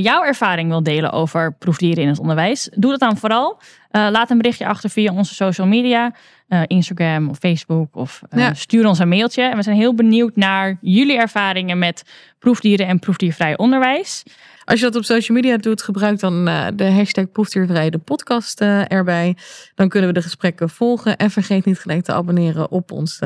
jouw 0.01 0.23
ervaring 0.23 0.69
wil 0.69 0.83
delen 0.83 1.13
over 1.13 1.53
proefdieren 1.53 2.03
in 2.03 2.09
het 2.09 2.19
onderwijs, 2.19 2.71
doe 2.75 2.91
dat 2.91 3.01
dan 3.01 3.17
vooral. 3.17 3.61
laat 3.91 4.31
een 4.31 4.39
berichtje 4.39 4.67
achter 4.67 4.91
via 4.91 5.13
onze 5.13 5.35
social 5.35 5.67
media 5.67 6.13
uh, 6.49 6.63
Instagram 6.67 7.29
of 7.29 7.39
Facebook 7.39 7.97
of 7.97 8.23
stuur 8.53 8.87
ons 8.87 8.99
een 8.99 9.09
mailtje. 9.09 9.43
En 9.43 9.57
we 9.57 9.63
zijn 9.63 9.77
heel 9.77 9.95
benieuwd 9.95 10.37
naar 10.37 10.79
jullie 10.81 11.17
ervaringen 11.17 11.79
met 11.79 12.03
proefdieren 12.39 12.87
en 12.87 12.99
proefdiervrij 12.99 13.57
onderwijs. 13.57 14.23
Als 14.69 14.81
je 14.81 14.85
dat 14.85 14.97
op 14.97 15.05
social 15.05 15.37
media 15.37 15.57
doet, 15.57 15.83
gebruik 15.83 16.21
dan 16.21 16.49
uh, 16.49 16.67
de 16.75 16.91
hashtag 16.91 17.33
proefdiervrij 17.33 17.91
de 17.91 17.99
podcast 17.99 18.61
erbij. 18.61 19.37
Dan 19.75 19.89
kunnen 19.89 20.09
we 20.09 20.15
de 20.15 20.23
gesprekken 20.23 20.71
volgen. 20.71 21.17
En 21.17 21.31
vergeet 21.31 21.65
niet 21.65 21.79
gelijk 21.79 22.05
te 22.05 22.13
abonneren 22.13 22.71
op 22.71 22.93
ons 22.93 23.19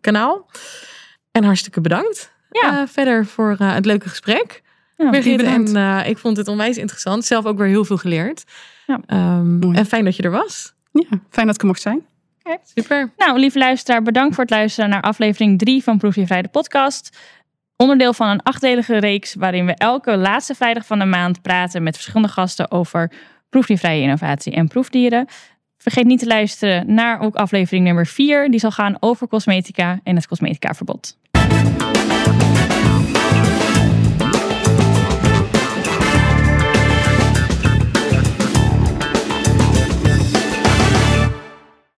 kanaal. 0.00 0.50
En 1.30 1.44
hartstikke 1.44 1.80
bedankt 1.80 2.32
ja. 2.50 2.88
verder 2.88 3.26
voor 3.26 3.56
het 3.58 3.86
leuke 3.86 4.08
gesprek. 4.08 4.62
Ja, 4.96 5.10
Birgit, 5.10 5.42
en 5.42 5.76
ik 6.06 6.18
vond 6.18 6.36
het 6.36 6.48
onwijs 6.48 6.76
interessant. 6.76 7.24
Zelf 7.24 7.44
ook 7.44 7.58
weer 7.58 7.66
heel 7.66 7.84
veel 7.84 7.96
geleerd. 7.96 8.44
Ja. 8.86 9.38
Um, 9.38 9.74
en 9.74 9.86
fijn 9.86 10.04
dat 10.04 10.16
je 10.16 10.22
er 10.22 10.30
was. 10.30 10.74
Ja, 10.92 11.20
fijn 11.30 11.46
dat 11.46 11.54
ik 11.54 11.60
er 11.60 11.66
mocht 11.66 11.80
zijn. 11.80 12.06
Super. 12.74 13.12
Nou, 13.16 13.38
lieve 13.38 13.58
luisteraar, 13.58 14.02
bedankt 14.02 14.34
voor 14.34 14.44
het 14.44 14.52
luisteren 14.52 14.90
naar 14.90 15.00
aflevering 15.00 15.58
3 15.58 15.82
van 15.82 15.98
Proefdiervrij 15.98 16.42
de 16.42 16.48
podcast. 16.48 17.16
Onderdeel 17.82 18.12
van 18.12 18.28
een 18.28 18.42
achtdelige 18.42 18.98
reeks 18.98 19.34
waarin 19.34 19.66
we 19.66 19.74
elke 19.74 20.16
laatste 20.16 20.54
vrijdag 20.54 20.86
van 20.86 20.98
de 20.98 21.04
maand 21.04 21.42
praten 21.42 21.82
met 21.82 21.94
verschillende 21.94 22.28
gasten 22.28 22.70
over 22.70 23.12
proefdiervrije 23.48 24.02
innovatie 24.02 24.52
en 24.52 24.68
proefdieren. 24.68 25.26
Vergeet 25.78 26.04
niet 26.04 26.18
te 26.18 26.26
luisteren 26.26 26.94
naar 26.94 27.20
ook 27.20 27.34
aflevering 27.34 27.84
nummer 27.84 28.06
4. 28.06 28.50
Die 28.50 28.60
zal 28.60 28.70
gaan 28.70 28.96
over 29.00 29.28
cosmetica 29.28 30.00
en 30.02 30.16
het 30.16 30.26
cosmeticaverbod. 30.26 31.16